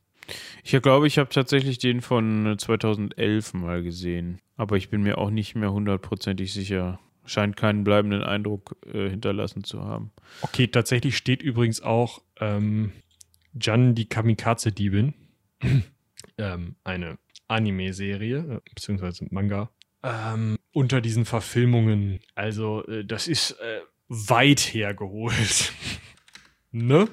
[0.64, 4.40] Ich glaube, ich habe tatsächlich den von äh, 2011 mal gesehen.
[4.58, 7.00] Aber ich bin mir auch nicht mehr hundertprozentig sicher.
[7.28, 10.12] Scheint keinen bleibenden Eindruck äh, hinterlassen zu haben.
[10.42, 12.92] Okay, tatsächlich steht übrigens auch ähm,
[13.54, 15.14] Jan die Kamikaze-Diebin.
[16.38, 17.18] ähm, eine
[17.48, 19.70] Anime-Serie, äh, beziehungsweise Manga,
[20.04, 22.20] ähm, unter diesen Verfilmungen.
[22.36, 25.74] Also, äh, das ist äh, weit hergeholt.
[26.72, 27.08] ne?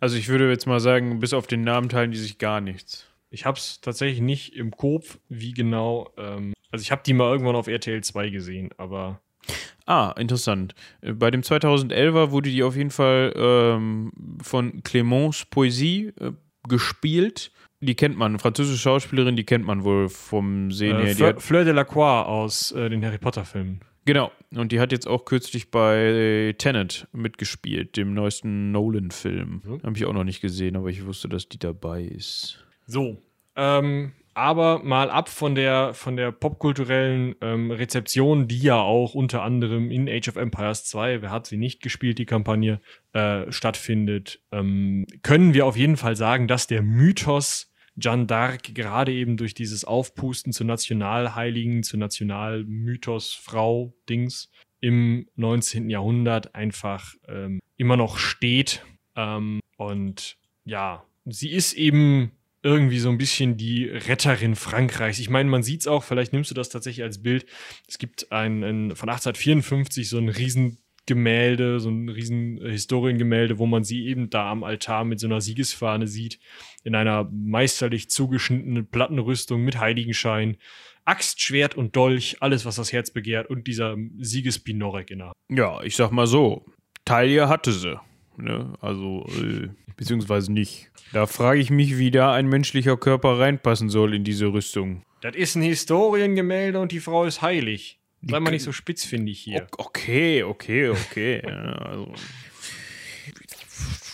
[0.00, 3.06] Also ich würde jetzt mal sagen, bis auf den Namen teilen die sich gar nichts.
[3.30, 6.12] Ich habe es tatsächlich nicht im Kopf, wie genau.
[6.18, 9.20] Ähm, also, ich habe die mal irgendwann auf RTL 2 gesehen, aber
[9.86, 10.74] Ah, interessant.
[11.00, 14.12] Bei dem 2011er wurde die auf jeden Fall ähm,
[14.42, 16.32] von Clémence Poesie äh,
[16.68, 17.50] gespielt.
[17.80, 21.08] Die kennt man, französische Schauspielerin, die kennt man wohl vom Sehen äh, her.
[21.08, 23.80] Die Fleur, Fleur de la Croix aus äh, den Harry Potter-Filmen.
[24.04, 29.62] genau, und die hat jetzt auch kürzlich bei Tenet mitgespielt, dem neuesten Nolan-Film.
[29.64, 29.82] Mhm.
[29.82, 32.64] Habe ich auch noch nicht gesehen, aber ich wusste, dass die dabei ist.
[32.86, 33.18] So.
[33.56, 39.42] Ähm, aber mal ab von der, von der popkulturellen ähm, Rezeption, die ja auch unter
[39.42, 42.80] anderem in Age of Empires 2, wer hat sie nicht gespielt, die Kampagne,
[43.12, 49.12] äh, stattfindet, ähm, können wir auf jeden Fall sagen, dass der Mythos Jeanne d'Arc gerade
[49.12, 54.48] eben durch dieses Aufpusten zur Nationalheiligen, zur Nationalmythos-Frau-Dings
[54.80, 55.90] im 19.
[55.90, 58.82] Jahrhundert einfach ähm, immer noch steht.
[59.14, 65.18] Ähm, und ja, sie ist eben irgendwie so ein bisschen die Retterin Frankreichs.
[65.18, 67.44] Ich meine, man sieht es auch, vielleicht nimmst du das tatsächlich als Bild.
[67.88, 73.66] Es gibt ein, ein von 1854 so ein Riesengemälde, so ein riesen äh, Historiengemälde, wo
[73.66, 76.38] man sie eben da am Altar mit so einer Siegesfahne sieht,
[76.84, 80.56] in einer meisterlich zugeschnittenen Plattenrüstung mit Heiligenschein.
[81.04, 85.36] Axt, Schwert und Dolch, alles, was das Herz begehrt, und dieser Siegesbinorek in der Hand.
[85.50, 86.64] Ja, ich sag mal so,
[87.04, 88.00] Taille hatte sie.
[88.36, 88.74] Ne?
[88.80, 90.90] Also, äh, beziehungsweise nicht.
[91.12, 95.02] Da frage ich mich, wie da ein menschlicher Körper reinpassen soll in diese Rüstung.
[95.20, 98.00] Das ist ein Historiengemälde und die Frau ist heilig.
[98.22, 99.66] Sei mal nicht so spitzfindig hier.
[99.78, 101.42] Okay, okay, okay.
[101.44, 102.14] ja, also.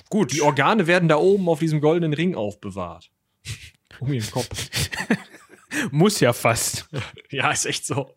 [0.09, 0.33] Gut.
[0.33, 3.11] Die Organe werden da oben auf diesem goldenen Ring aufbewahrt.
[4.01, 4.71] Um ihren Kopf.
[5.91, 6.89] Muss ja fast.
[7.31, 8.13] Ja, ist echt so.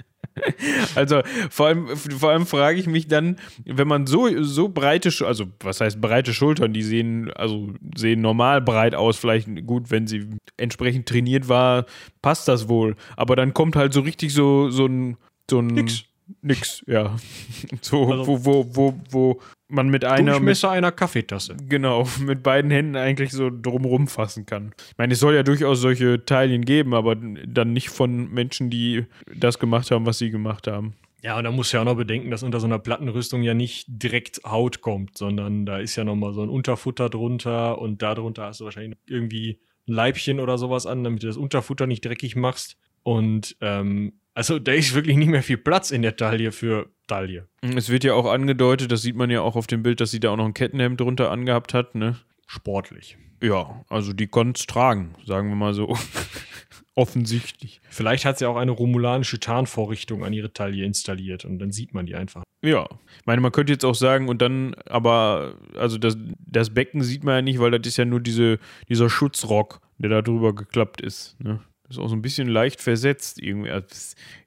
[0.96, 5.46] Also vor allem, vor allem frage ich mich dann, wenn man so, so breite, also
[5.60, 10.28] was heißt breite Schultern, die sehen, also sehen normal breit aus, vielleicht gut, wenn sie
[10.58, 11.86] entsprechend trainiert war,
[12.22, 12.96] passt das wohl.
[13.16, 15.18] Aber dann kommt halt so richtig so, so ein,
[15.50, 16.04] so ein Nix.
[16.42, 17.16] Nix, ja.
[17.82, 19.40] So, Also- wo, wo, wo, wo
[19.72, 21.58] man mit einer mit, Durchmesser einer Kaffeetasse.
[21.68, 24.74] genau, mit beiden Händen eigentlich so drumrum fassen kann.
[24.90, 29.06] Ich meine, es soll ja durchaus solche Teilchen geben, aber dann nicht von Menschen, die
[29.34, 30.96] das gemacht haben, was sie gemacht haben.
[31.24, 33.54] Ja, und da musst du ja auch noch bedenken, dass unter so einer Plattenrüstung ja
[33.54, 38.46] nicht direkt Haut kommt, sondern da ist ja nochmal so ein Unterfutter drunter und darunter
[38.46, 42.36] hast du wahrscheinlich irgendwie ein Leibchen oder sowas an, damit du das Unterfutter nicht dreckig
[42.36, 42.78] machst.
[43.04, 47.48] Und ähm, also da ist wirklich nicht mehr viel Platz in der Taille für Taille.
[47.62, 50.20] Es wird ja auch angedeutet, das sieht man ja auch auf dem Bild, dass sie
[50.20, 52.18] da auch noch ein Kettenhemd drunter angehabt hat, ne?
[52.48, 53.18] Sportlich.
[53.42, 55.98] Ja, also die konnte es tragen, sagen wir mal so.
[56.96, 57.82] Offensichtlich.
[57.90, 62.06] Vielleicht hat sie auch eine romulanische Tarnvorrichtung an ihre Taille installiert und dann sieht man
[62.06, 62.44] die einfach.
[62.62, 62.88] Ja.
[63.20, 67.24] Ich meine, man könnte jetzt auch sagen, und dann, aber, also das, das Becken sieht
[67.24, 71.02] man ja nicht, weil das ist ja nur diese, dieser Schutzrock, der da drüber geklappt
[71.02, 71.40] ist.
[71.40, 71.62] Ne?
[71.92, 73.70] Ist auch so ein bisschen leicht versetzt irgendwie.
[73.70, 73.88] Also,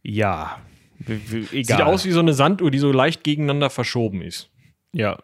[0.03, 0.59] Ja.
[1.07, 1.65] Egal.
[1.65, 4.49] Sieht aus wie so eine Sanduhr, die so leicht gegeneinander verschoben ist.
[4.93, 5.19] Ja.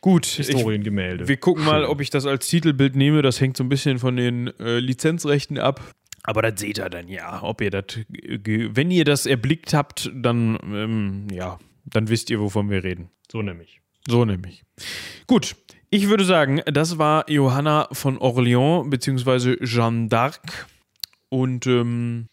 [0.00, 0.26] Gut.
[0.26, 1.28] Ich, Historiengemälde.
[1.28, 3.22] Wir gucken mal, ob ich das als Titelbild nehme.
[3.22, 5.80] Das hängt so ein bisschen von den äh, Lizenzrechten ab.
[6.22, 7.42] Aber das seht ihr dann ja.
[7.42, 12.70] Ob ihr das, wenn ihr das erblickt habt, dann ähm, ja, dann wisst ihr, wovon
[12.70, 13.10] wir reden.
[13.30, 13.80] So nämlich.
[14.08, 14.64] So nämlich.
[15.26, 15.56] Gut,
[15.90, 20.40] Ich würde sagen, das war Johanna von Orléans beziehungsweise Jeanne d'Arc.
[21.28, 22.28] Und ähm,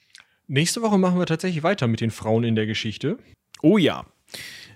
[0.47, 3.17] Nächste Woche machen wir tatsächlich weiter mit den Frauen in der Geschichte.
[3.61, 4.05] oh ja,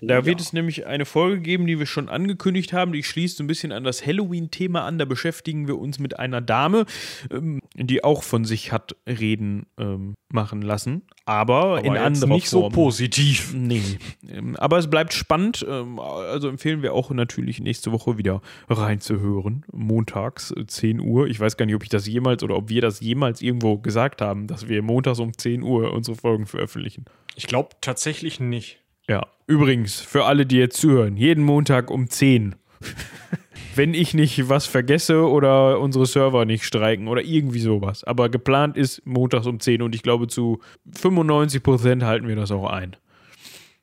[0.00, 0.44] da wird ja.
[0.44, 2.92] es nämlich eine Folge geben, die wir schon angekündigt haben.
[2.92, 4.98] Die schließt so ein bisschen an das Halloween-Thema an.
[4.98, 6.86] Da beschäftigen wir uns mit einer Dame,
[7.30, 11.02] ähm, die auch von sich hat reden ähm, machen lassen.
[11.24, 12.72] Aber, in jetzt anderer nicht so Form.
[12.72, 13.52] positiv.
[13.54, 13.82] Nee,
[14.28, 15.64] ähm, aber es bleibt spannend.
[15.68, 19.64] ähm, Also empfehlen wir auch natürlich nächste Woche wieder reinzuhören.
[19.72, 21.26] Montags, äh, 10 Uhr.
[21.26, 24.22] Ich weiß gar nicht, ob ich das jemals oder ob wir das jemals irgendwo gesagt
[24.22, 27.04] haben, dass wir montags um 10 Uhr unsere Folgen veröffentlichen.
[27.34, 28.80] Ich glaube tatsächlich nicht.
[29.08, 32.54] Ja, übrigens, für alle, die jetzt zuhören, jeden Montag um 10.
[33.74, 38.04] Wenn ich nicht was vergesse oder unsere Server nicht streiken oder irgendwie sowas.
[38.04, 40.60] Aber geplant ist montags um 10 und ich glaube, zu
[40.92, 42.96] 95% halten wir das auch ein.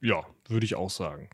[0.01, 1.29] Ja, würde ich auch sagen.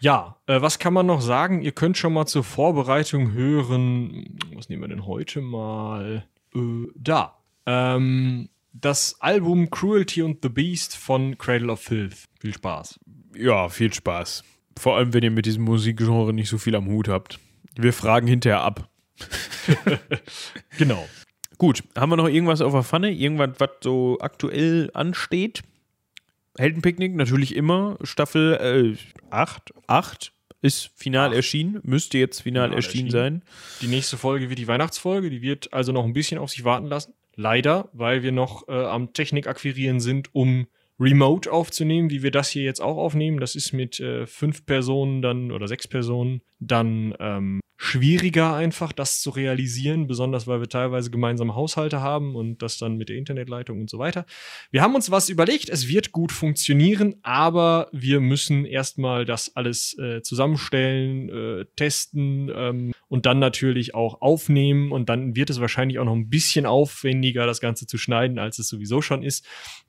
[0.00, 1.62] Ja, äh, was kann man noch sagen?
[1.62, 4.38] Ihr könnt schon mal zur Vorbereitung hören.
[4.54, 6.24] Was nehmen wir denn heute mal?
[6.54, 6.60] Äh,
[6.94, 7.38] da.
[7.66, 12.24] Ähm, das Album Cruelty and the Beast von Cradle of Filth.
[12.40, 12.98] Viel Spaß.
[13.36, 14.44] Ja, viel Spaß.
[14.78, 17.38] Vor allem, wenn ihr mit diesem Musikgenre nicht so viel am Hut habt.
[17.76, 18.88] Wir fragen hinterher ab.
[20.78, 21.06] Genau.
[21.58, 23.10] Gut, haben wir noch irgendwas auf der Pfanne?
[23.10, 25.62] Irgendwas, was so aktuell ansteht?
[26.56, 27.98] Heldenpicknick natürlich immer.
[28.02, 28.96] Staffel
[29.30, 29.74] 8.
[29.88, 30.32] 8
[30.62, 31.36] ist final Acht.
[31.36, 31.80] erschienen.
[31.82, 33.40] Müsste jetzt final, Final erschienen erschienen.
[33.40, 33.42] sein.
[33.82, 35.30] Die nächste Folge wird die Weihnachtsfolge.
[35.30, 37.12] Die wird also noch ein bisschen auf sich warten lassen.
[37.40, 40.66] Leider, weil wir noch äh, am Technik akquirieren sind, um
[40.98, 43.38] remote aufzunehmen, wie wir das hier jetzt auch aufnehmen.
[43.38, 49.20] Das ist mit äh, fünf Personen dann oder sechs Personen dann ähm, schwieriger einfach, das
[49.20, 53.80] zu realisieren, besonders weil wir teilweise gemeinsame Haushalte haben und das dann mit der Internetleitung
[53.80, 54.26] und so weiter.
[54.72, 59.96] Wir haben uns was überlegt, es wird gut funktionieren, aber wir müssen erstmal das alles
[59.96, 65.98] äh, zusammenstellen, äh, testen ähm, und dann natürlich auch aufnehmen und dann wird es wahrscheinlich
[65.98, 69.46] auch noch ein bisschen aufwendiger, das Ganze zu schneiden, als es sowieso schon ist.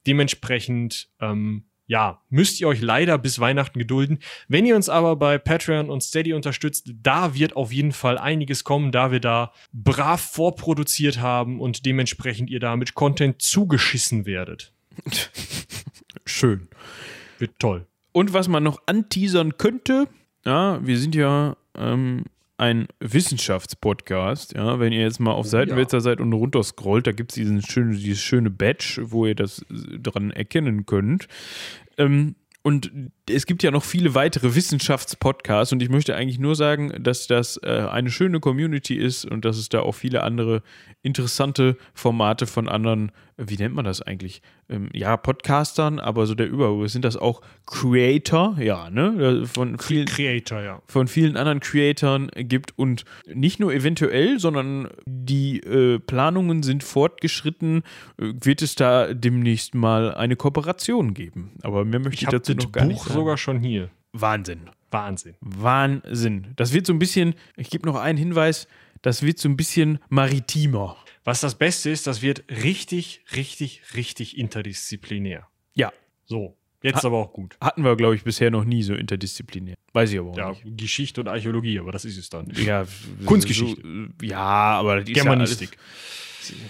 [0.07, 4.19] Dementsprechend, ähm, ja, müsst ihr euch leider bis Weihnachten gedulden.
[4.47, 8.63] Wenn ihr uns aber bei Patreon und Steady unterstützt, da wird auf jeden Fall einiges
[8.63, 14.71] kommen, da wir da brav vorproduziert haben und dementsprechend ihr da mit Content zugeschissen werdet.
[16.25, 16.67] Schön.
[17.39, 17.87] Wird toll.
[18.11, 20.07] Und was man noch anteasern könnte,
[20.45, 22.25] ja, wir sind ja ähm,
[22.59, 27.35] ein Wissenschaftspodcast, ja, wenn ihr jetzt mal auf Seitenwälzer seid und runterscrollt, da gibt es
[27.35, 31.27] diesen schönen, dieses schöne Badge, wo ihr das äh, dran erkennen könnt.
[31.97, 32.91] Ähm, und
[33.29, 37.57] es gibt ja noch viele weitere Wissenschaftspodcasts und ich möchte eigentlich nur sagen, dass das
[37.63, 40.61] äh, eine schöne Community ist und dass es da auch viele andere
[41.01, 44.41] interessante Formate von anderen, äh, wie nennt man das eigentlich?
[44.67, 49.41] Ähm, ja, Podcastern, aber so der Überbegriff sind das auch Creator, ja, ne?
[49.43, 50.81] Äh, Von vielen, Creator, ja.
[50.87, 57.83] von vielen anderen Creatoren gibt und nicht nur eventuell, sondern die äh, Planungen sind fortgeschritten,
[58.17, 61.51] äh, wird es da demnächst mal eine Kooperation geben.
[61.63, 63.18] Aber mehr möchte Ich ich, dazu noch gar nicht Buch sagen.
[63.19, 63.89] Sogar schon hier.
[64.13, 64.69] Wahnsinn.
[64.91, 65.35] Wahnsinn.
[65.41, 66.53] Wahnsinn.
[66.55, 68.67] Das wird so ein bisschen, ich gebe noch einen Hinweis,
[69.01, 70.97] das wird so ein bisschen maritimer.
[71.23, 75.47] Was das Beste ist, das wird richtig, richtig, richtig interdisziplinär.
[75.75, 75.91] Ja,
[76.25, 77.55] So, jetzt Ha- aber auch gut.
[77.61, 79.75] hatten wir, glaube ich, bisher noch nie so interdisziplinär.
[79.93, 80.63] Weiß ich aber auch Ja, nicht.
[80.77, 82.51] Geschichte und Archäologie, aber das ist es dann.
[82.55, 82.85] Ja,
[83.25, 83.81] Kunstgeschichte.
[83.81, 85.71] So, ja, aber ist Germanistik.
[85.77, 85.77] Ja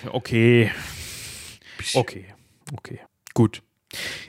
[0.09, 0.71] alles, okay.
[1.93, 2.25] Okay.
[2.73, 2.99] Okay.
[3.33, 3.61] Gut.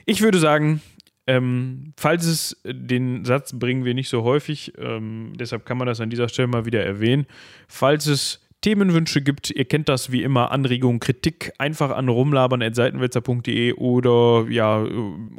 [0.05, 0.81] Ich würde sagen,
[1.27, 6.01] ähm, falls es den Satz bringen wir nicht so häufig, ähm, deshalb kann man das
[6.01, 7.25] an dieser Stelle mal wieder erwähnen.
[7.67, 14.45] Falls es Themenwünsche gibt, ihr kennt das wie immer, Anregungen, Kritik, einfach an rumlabern.seitenwälzer.de oder
[14.49, 14.89] ja, äh,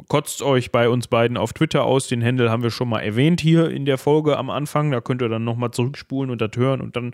[0.09, 2.09] kotzt euch bei uns beiden auf Twitter aus.
[2.09, 4.91] Den Handle haben wir schon mal erwähnt hier in der Folge am Anfang.
[4.91, 7.13] Da könnt ihr dann nochmal zurückspulen und das hören und dann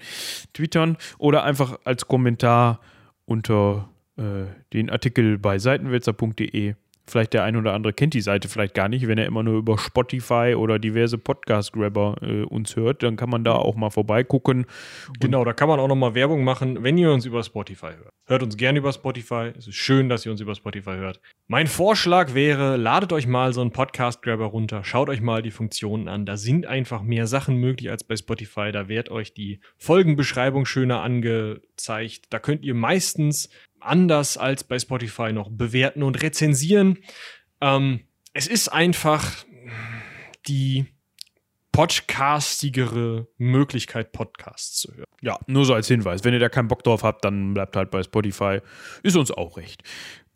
[0.54, 2.80] twittern oder einfach als Kommentar
[3.26, 6.74] unter äh, den Artikel bei seitenwälzer.de.
[7.10, 9.58] Vielleicht der ein oder andere kennt die Seite vielleicht gar nicht, wenn er immer nur
[9.58, 14.66] über Spotify oder diverse Podcast-Grabber äh, uns hört, dann kann man da auch mal vorbeigucken.
[15.20, 18.14] Genau, da kann man auch nochmal Werbung machen, wenn ihr uns über Spotify hört.
[18.26, 19.52] Hört uns gerne über Spotify.
[19.58, 21.20] Es ist schön, dass ihr uns über Spotify hört.
[21.48, 24.84] Mein Vorschlag wäre, ladet euch mal so einen Podcast-Grabber runter.
[24.84, 26.28] Schaut euch mal die Funktionen an.
[26.28, 28.72] Da sind einfach mehr Sachen möglich als bei Spotify.
[28.72, 32.26] Da wird euch die Folgenbeschreibung schöner angezeigt.
[32.30, 33.50] Da könnt ihr meistens
[33.82, 37.00] anders als bei Spotify noch bewerten und rezensieren.
[37.62, 38.02] Ähm,
[38.34, 39.46] es ist einfach
[40.48, 40.86] die
[41.72, 45.06] podcastigere Möglichkeit, Podcasts zu hören.
[45.22, 46.24] Ja, nur so als Hinweis.
[46.24, 48.60] Wenn ihr da keinen Bock drauf habt, dann bleibt halt bei Spotify.
[49.04, 49.84] Ist uns auch recht.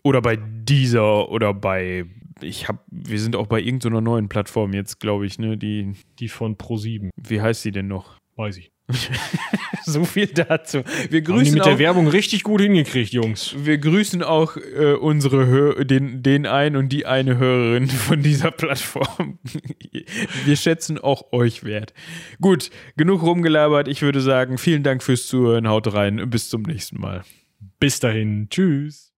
[0.03, 2.05] Oder bei dieser oder bei,
[2.41, 5.57] ich hab, wir sind auch bei irgendeiner neuen Plattform jetzt, glaube ich, ne?
[5.57, 7.09] Die, Die von Pro7.
[7.15, 8.17] wie heißt sie denn noch?
[8.35, 8.72] Weiß ich.
[9.85, 10.79] so viel dazu.
[10.79, 13.55] Wir Haben die grüßen, mit der auch, Werbung richtig gut hingekriegt, Jungs.
[13.57, 18.51] wir grüßen auch äh, unsere Hör den, den einen und die eine Hörerin von dieser
[18.51, 19.39] Plattform.
[20.45, 21.93] wir schätzen auch euch wert.
[22.41, 23.87] Gut, genug rumgelabert.
[23.87, 25.67] Ich würde sagen, vielen Dank fürs Zuhören.
[25.67, 26.29] Haut rein.
[26.29, 27.23] Bis zum nächsten Mal.
[27.79, 28.47] Bis dahin.
[28.49, 29.12] Tschüss.